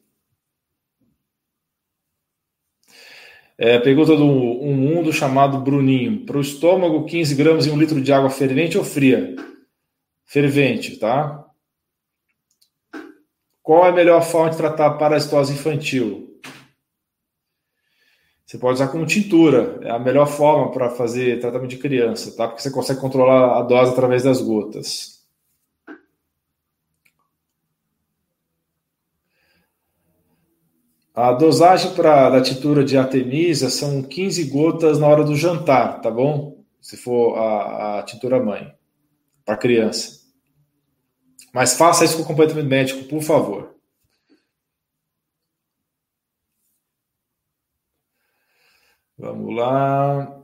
É, 3.57 3.79
pergunta 3.79 4.15
do 4.15 4.25
um 4.25 4.75
mundo 4.75 5.11
chamado 5.11 5.59
Bruninho. 5.59 6.27
Para 6.27 6.37
o 6.37 6.41
estômago, 6.41 7.03
15 7.03 7.33
gramas 7.33 7.65
em 7.65 7.71
um 7.71 7.79
litro 7.79 7.99
de 7.99 8.13
água 8.13 8.29
fervente 8.29 8.77
ou 8.77 8.83
fria? 8.83 9.35
Fervente, 10.23 10.97
tá? 10.97 11.47
Qual 13.63 13.87
é 13.87 13.89
a 13.89 13.93
melhor 13.93 14.21
forma 14.21 14.51
de 14.51 14.57
tratar 14.57 14.85
a 14.85 14.93
parasitose 14.93 15.53
infantil? 15.53 16.32
Você 18.53 18.59
pode 18.59 18.75
usar 18.75 18.89
como 18.89 19.03
tintura, 19.03 19.79
é 19.81 19.89
a 19.89 19.97
melhor 19.97 20.27
forma 20.27 20.71
para 20.71 20.87
fazer 20.91 21.39
tratamento 21.39 21.71
de 21.71 21.77
criança, 21.77 22.37
tá? 22.37 22.47
Porque 22.47 22.61
você 22.61 22.69
consegue 22.69 23.01
controlar 23.01 23.57
a 23.57 23.63
dose 23.63 23.91
através 23.91 24.21
das 24.21 24.39
gotas. 24.43 25.23
A 31.15 31.31
dosagem 31.31 31.95
para 31.95 32.29
da 32.29 32.41
tintura 32.41 32.83
de 32.83 32.95
artemisia 32.95 33.71
são 33.71 34.03
15 34.03 34.43
gotas 34.43 34.99
na 34.99 35.07
hora 35.07 35.23
do 35.23 35.35
jantar, 35.35 35.99
tá 35.99 36.11
bom? 36.11 36.63
Se 36.79 36.95
for 36.95 37.35
a, 37.35 38.01
a 38.01 38.03
tintura 38.03 38.39
mãe, 38.39 38.71
para 39.43 39.57
criança. 39.57 40.27
Mas 41.51 41.75
faça 41.75 42.05
isso 42.05 42.17
com 42.17 42.21
acompanhamento 42.21 42.69
médico, 42.69 43.03
por 43.05 43.23
favor. 43.23 43.62
Vamos 49.23 49.55
lá. 49.55 50.37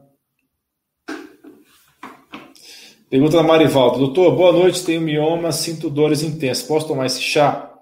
Pergunta 3.10 3.36
da 3.36 3.44
Marivaldo. 3.44 3.98
Doutor, 3.98 4.34
boa 4.38 4.54
noite. 4.54 4.86
Tenho 4.86 5.02
mioma, 5.02 5.52
sinto 5.52 5.90
dores 5.90 6.24
intensas. 6.24 6.66
Posso 6.66 6.88
tomar 6.88 7.06
esse 7.06 7.22
chá? 7.22 7.78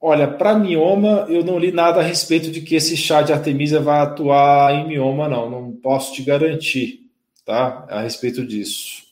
Olha, 0.00 0.28
para 0.28 0.56
mioma, 0.56 1.26
eu 1.28 1.44
não 1.44 1.58
li 1.58 1.72
nada 1.72 1.98
a 1.98 2.04
respeito 2.04 2.48
de 2.48 2.60
que 2.60 2.76
esse 2.76 2.96
chá 2.96 3.22
de 3.22 3.32
artemisia 3.32 3.80
vai 3.80 3.98
atuar 3.98 4.72
em 4.72 4.86
mioma, 4.86 5.28
não. 5.28 5.50
Não 5.50 5.72
posso 5.72 6.14
te 6.14 6.22
garantir, 6.22 7.10
tá? 7.44 7.84
A 7.90 8.02
respeito 8.02 8.46
disso. 8.46 9.02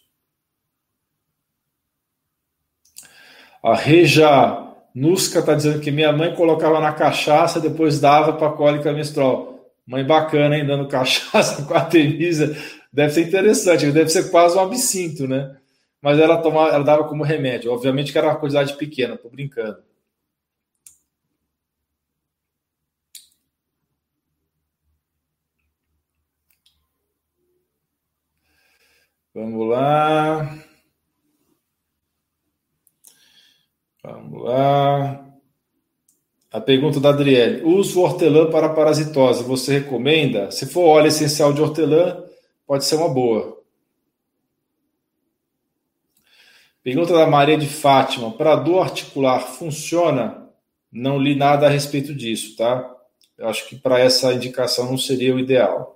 A 3.60 3.74
Reja 3.74 4.72
Nusca 4.94 5.40
está 5.40 5.52
dizendo 5.52 5.80
que 5.80 5.90
minha 5.90 6.12
mãe 6.12 6.32
colocava 6.32 6.78
na 6.78 6.92
cachaça, 6.92 7.58
depois 7.60 7.98
dava 7.98 8.34
para 8.34 8.52
cólica 8.52 8.92
menstrual. 8.92 9.55
Mãe 9.86 10.04
bacana, 10.04 10.56
hein? 10.56 10.66
Dando 10.66 10.88
cachaça 10.88 11.64
com 11.64 11.74
artemisia. 11.74 12.56
Deve 12.92 13.12
ser 13.12 13.26
interessante, 13.28 13.90
deve 13.92 14.10
ser 14.10 14.30
quase 14.30 14.56
um 14.56 14.60
absinto, 14.60 15.28
né? 15.28 15.56
Mas 16.00 16.18
ela, 16.18 16.40
tomava, 16.42 16.70
ela 16.74 16.84
dava 16.84 17.04
como 17.08 17.22
remédio. 17.24 17.72
Obviamente 17.72 18.12
que 18.12 18.18
era 18.18 18.28
uma 18.28 18.36
quantidade 18.38 18.74
pequena, 18.76 19.16
tô 19.16 19.28
brincando. 19.28 19.82
Vamos 29.34 29.68
lá. 29.68 30.58
Vamos 34.02 34.42
lá. 34.42 35.25
A 36.56 36.60
pergunta 36.62 36.98
da 36.98 37.10
Adriele. 37.10 37.62
Uso 37.64 38.00
hortelã 38.00 38.48
para 38.48 38.70
parasitose. 38.70 39.44
Você 39.44 39.80
recomenda? 39.80 40.50
Se 40.50 40.64
for 40.64 40.84
óleo 40.86 41.08
essencial 41.08 41.52
de 41.52 41.60
hortelã, 41.60 42.24
pode 42.66 42.86
ser 42.86 42.96
uma 42.96 43.10
boa. 43.10 43.62
Pergunta 46.82 47.12
da 47.12 47.26
Maria 47.26 47.58
de 47.58 47.66
Fátima. 47.68 48.30
Para 48.30 48.56
dor 48.56 48.84
articular, 48.84 49.40
funciona? 49.40 50.48
Não 50.90 51.18
li 51.18 51.34
nada 51.34 51.66
a 51.66 51.68
respeito 51.68 52.14
disso, 52.14 52.56
tá? 52.56 52.90
Eu 53.36 53.48
acho 53.48 53.68
que 53.68 53.76
para 53.76 53.98
essa 53.98 54.32
indicação 54.32 54.86
não 54.86 54.96
seria 54.96 55.34
o 55.34 55.38
ideal. 55.38 55.95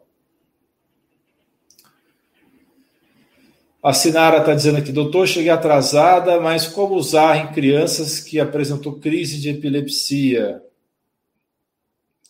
A 3.83 3.95
Sinara 3.95 4.39
está 4.39 4.55
dizendo 4.55 4.77
aqui, 4.77 4.93
doutor, 4.93 5.27
cheguei 5.27 5.49
atrasada, 5.49 6.39
mas 6.39 6.67
como 6.67 6.97
usar 6.97 7.37
em 7.39 7.53
crianças 7.53 8.21
que 8.21 8.39
apresentou 8.39 8.99
crise 8.99 9.41
de 9.41 9.49
epilepsia? 9.49 10.63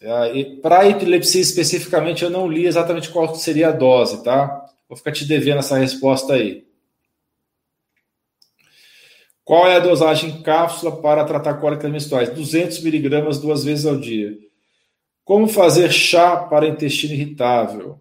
É, 0.00 0.44
Para 0.62 0.88
epilepsia 0.88 1.40
especificamente, 1.40 2.22
eu 2.22 2.30
não 2.30 2.48
li 2.48 2.66
exatamente 2.66 3.10
qual 3.10 3.34
seria 3.34 3.68
a 3.68 3.72
dose, 3.72 4.22
tá? 4.22 4.64
Vou 4.88 4.96
ficar 4.96 5.12
te 5.12 5.24
devendo 5.24 5.58
essa 5.58 5.76
resposta 5.76 6.34
aí. 6.34 6.64
Qual 9.44 9.66
é 9.66 9.76
a 9.76 9.80
dosagem 9.80 10.30
em 10.30 10.42
cápsula 10.42 11.02
para 11.02 11.24
tratar 11.24 11.54
cólicas 11.54 11.90
menstruais? 11.90 12.30
200 12.30 12.80
miligramas 12.84 13.38
duas 13.38 13.64
vezes 13.64 13.84
ao 13.84 13.98
dia. 13.98 14.38
Como 15.24 15.48
fazer 15.48 15.90
chá 15.90 16.36
para 16.36 16.68
intestino 16.68 17.14
irritável? 17.14 18.00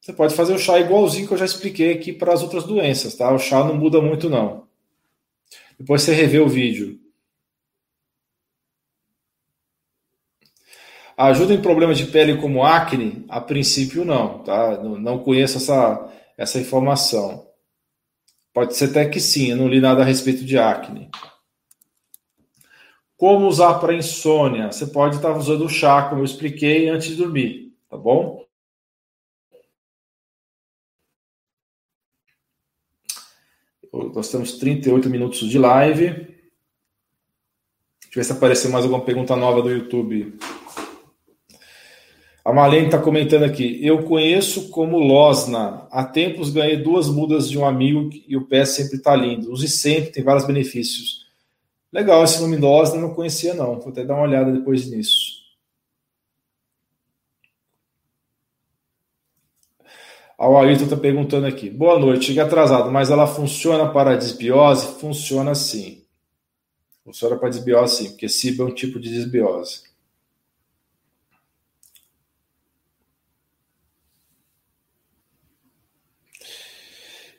Você 0.00 0.14
pode 0.14 0.34
fazer 0.34 0.54
o 0.54 0.58
chá 0.58 0.80
igualzinho 0.80 1.28
que 1.28 1.34
eu 1.34 1.38
já 1.38 1.44
expliquei 1.44 1.92
aqui 1.92 2.12
para 2.12 2.32
as 2.32 2.42
outras 2.42 2.64
doenças, 2.64 3.14
tá? 3.14 3.30
O 3.32 3.38
chá 3.38 3.62
não 3.62 3.76
muda 3.76 4.00
muito, 4.00 4.30
não. 4.30 4.66
Depois 5.78 6.02
você 6.02 6.14
revê 6.14 6.38
o 6.38 6.48
vídeo. 6.48 6.98
Ajuda 11.16 11.52
em 11.52 11.60
problemas 11.60 11.98
de 11.98 12.06
pele 12.06 12.38
como 12.38 12.64
acne? 12.64 13.26
A 13.28 13.42
princípio, 13.42 14.06
não, 14.06 14.42
tá? 14.42 14.82
Não, 14.82 15.18
conheço 15.18 15.58
essa, 15.58 16.10
essa 16.36 16.58
informação. 16.58 17.46
Pode 18.54 18.74
ser 18.74 18.86
até 18.86 19.06
que 19.06 19.20
sim, 19.20 19.50
eu 19.50 19.56
não 19.56 19.68
li 19.68 19.80
nada 19.80 20.00
a 20.00 20.04
respeito 20.04 20.44
de 20.46 20.58
acne. 20.58 21.10
Como 23.18 23.46
usar 23.46 23.74
para 23.74 23.94
insônia? 23.94 24.72
Você 24.72 24.86
pode 24.86 25.16
estar 25.16 25.36
usando 25.36 25.66
o 25.66 25.68
chá, 25.68 26.08
como 26.08 26.22
eu 26.22 26.24
expliquei, 26.24 26.88
antes 26.88 27.08
de 27.08 27.16
dormir, 27.16 27.74
tá 27.90 27.98
bom? 27.98 28.42
Nós 33.92 34.30
temos 34.30 34.52
38 34.52 35.10
minutos 35.10 35.48
de 35.48 35.58
live. 35.58 36.04
Deixa 36.10 36.28
eu 38.08 38.14
ver 38.14 38.24
se 38.24 38.32
apareceu 38.32 38.70
mais 38.70 38.84
alguma 38.84 39.04
pergunta 39.04 39.34
nova 39.34 39.62
do 39.62 39.70
YouTube. 39.70 40.38
A 42.44 42.52
Marlene 42.52 42.86
está 42.86 42.98
comentando 42.98 43.44
aqui. 43.44 43.78
Eu 43.84 44.04
conheço 44.04 44.70
como 44.70 44.98
Losna. 44.98 45.86
Há 45.90 46.04
tempos 46.04 46.50
ganhei 46.50 46.76
duas 46.76 47.08
mudas 47.08 47.48
de 47.48 47.58
um 47.58 47.66
amigo 47.66 48.10
e 48.26 48.36
o 48.36 48.46
pé 48.46 48.64
sempre 48.64 48.96
está 48.96 49.14
lindo. 49.14 49.52
Use 49.52 49.68
sempre, 49.68 50.10
tem 50.10 50.22
vários 50.22 50.46
benefícios. 50.46 51.26
Legal 51.92 52.22
esse 52.22 52.40
nome 52.40 52.56
Losna, 52.56 53.00
não 53.00 53.14
conhecia 53.14 53.54
não. 53.54 53.80
Vou 53.80 53.88
até 53.90 54.04
dar 54.04 54.14
uma 54.14 54.22
olhada 54.22 54.52
depois 54.52 54.88
nisso. 54.88 55.39
O 60.48 60.56
Ailton 60.56 60.84
está 60.84 60.96
perguntando 60.96 61.46
aqui. 61.46 61.68
Boa 61.68 61.98
noite, 61.98 62.24
cheguei 62.26 62.42
atrasado, 62.42 62.90
mas 62.90 63.10
ela 63.10 63.26
funciona 63.26 63.92
para 63.92 64.16
desbiose? 64.16 64.98
Funciona 64.98 65.54
sim. 65.54 66.02
Funciona 67.04 67.36
para 67.36 67.50
desbiose 67.50 67.96
sim, 67.96 68.10
porque 68.10 68.26
SIBA 68.26 68.64
é 68.64 68.66
um 68.66 68.74
tipo 68.74 68.98
de 68.98 69.10
desbiose. 69.10 69.82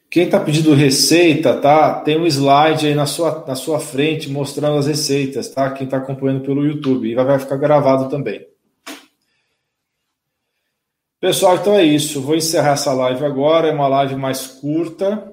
Quem 0.07 0.25
está 0.25 0.39
pedindo 0.39 0.75
receita, 0.75 1.55
tá? 1.59 2.01
Tem 2.01 2.19
um 2.19 2.27
slide 2.27 2.85
aí 2.85 2.93
na 2.93 3.07
sua, 3.07 3.43
na 3.47 3.55
sua 3.55 3.79
frente 3.79 4.29
mostrando 4.29 4.77
as 4.77 4.85
receitas, 4.85 5.49
tá? 5.49 5.71
Quem 5.71 5.85
está 5.85 5.97
acompanhando 5.97 6.43
pelo 6.43 6.63
YouTube. 6.63 7.09
E 7.09 7.15
vai 7.15 7.39
ficar 7.39 7.57
gravado 7.57 8.09
também. 8.09 8.50
Pessoal, 11.21 11.55
então 11.55 11.75
é 11.75 11.83
isso. 11.85 12.21
Vou 12.21 12.35
encerrar 12.35 12.73
essa 12.73 12.91
live 12.91 13.23
agora. 13.23 13.69
É 13.69 13.73
uma 13.73 13.87
live 13.87 14.17
mais 14.17 14.45
curta, 14.45 15.31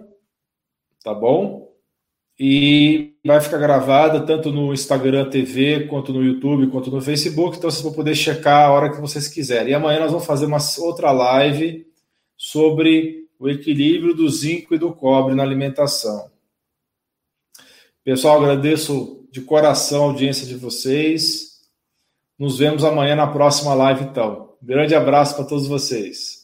tá 1.03 1.13
bom? 1.13 1.69
e 2.39 3.15
vai 3.25 3.41
ficar 3.41 3.59
gravada 3.59 4.25
tanto 4.25 4.53
no 4.53 4.73
Instagram 4.73 5.29
TV, 5.29 5.89
quanto 5.89 6.13
no 6.13 6.23
YouTube, 6.23 6.71
quanto 6.71 6.91
no 6.91 7.01
Facebook, 7.01 7.57
então 7.57 7.69
vocês 7.69 7.83
vão 7.83 7.93
poder 7.93 8.15
checar 8.15 8.67
a 8.67 8.73
hora 8.73 8.91
que 8.91 9.01
vocês 9.01 9.27
quiserem. 9.27 9.73
E 9.73 9.75
amanhã 9.75 9.99
nós 9.99 10.13
vamos 10.13 10.27
fazer 10.27 10.47
uma 10.47 10.59
outra 10.79 11.11
live 11.11 11.85
sobre 12.37 13.27
o 13.41 13.49
equilíbrio 13.49 14.15
do 14.15 14.29
zinco 14.29 14.75
e 14.75 14.79
do 14.79 14.93
cobre 14.93 15.35
na 15.35 15.43
alimentação. 15.43 16.31
Pessoal, 18.05 18.39
agradeço 18.39 19.27
de 19.33 19.41
coração 19.41 20.05
a 20.05 20.07
audiência 20.07 20.47
de 20.47 20.55
vocês. 20.55 21.59
Nos 22.39 22.59
vemos 22.59 22.85
amanhã 22.85 23.17
na 23.17 23.27
próxima 23.27 23.75
live, 23.75 24.05
então. 24.05 24.48
Grande 24.63 24.95
abraço 24.95 25.37
para 25.37 25.45
todos 25.45 25.67
vocês. 25.67 26.38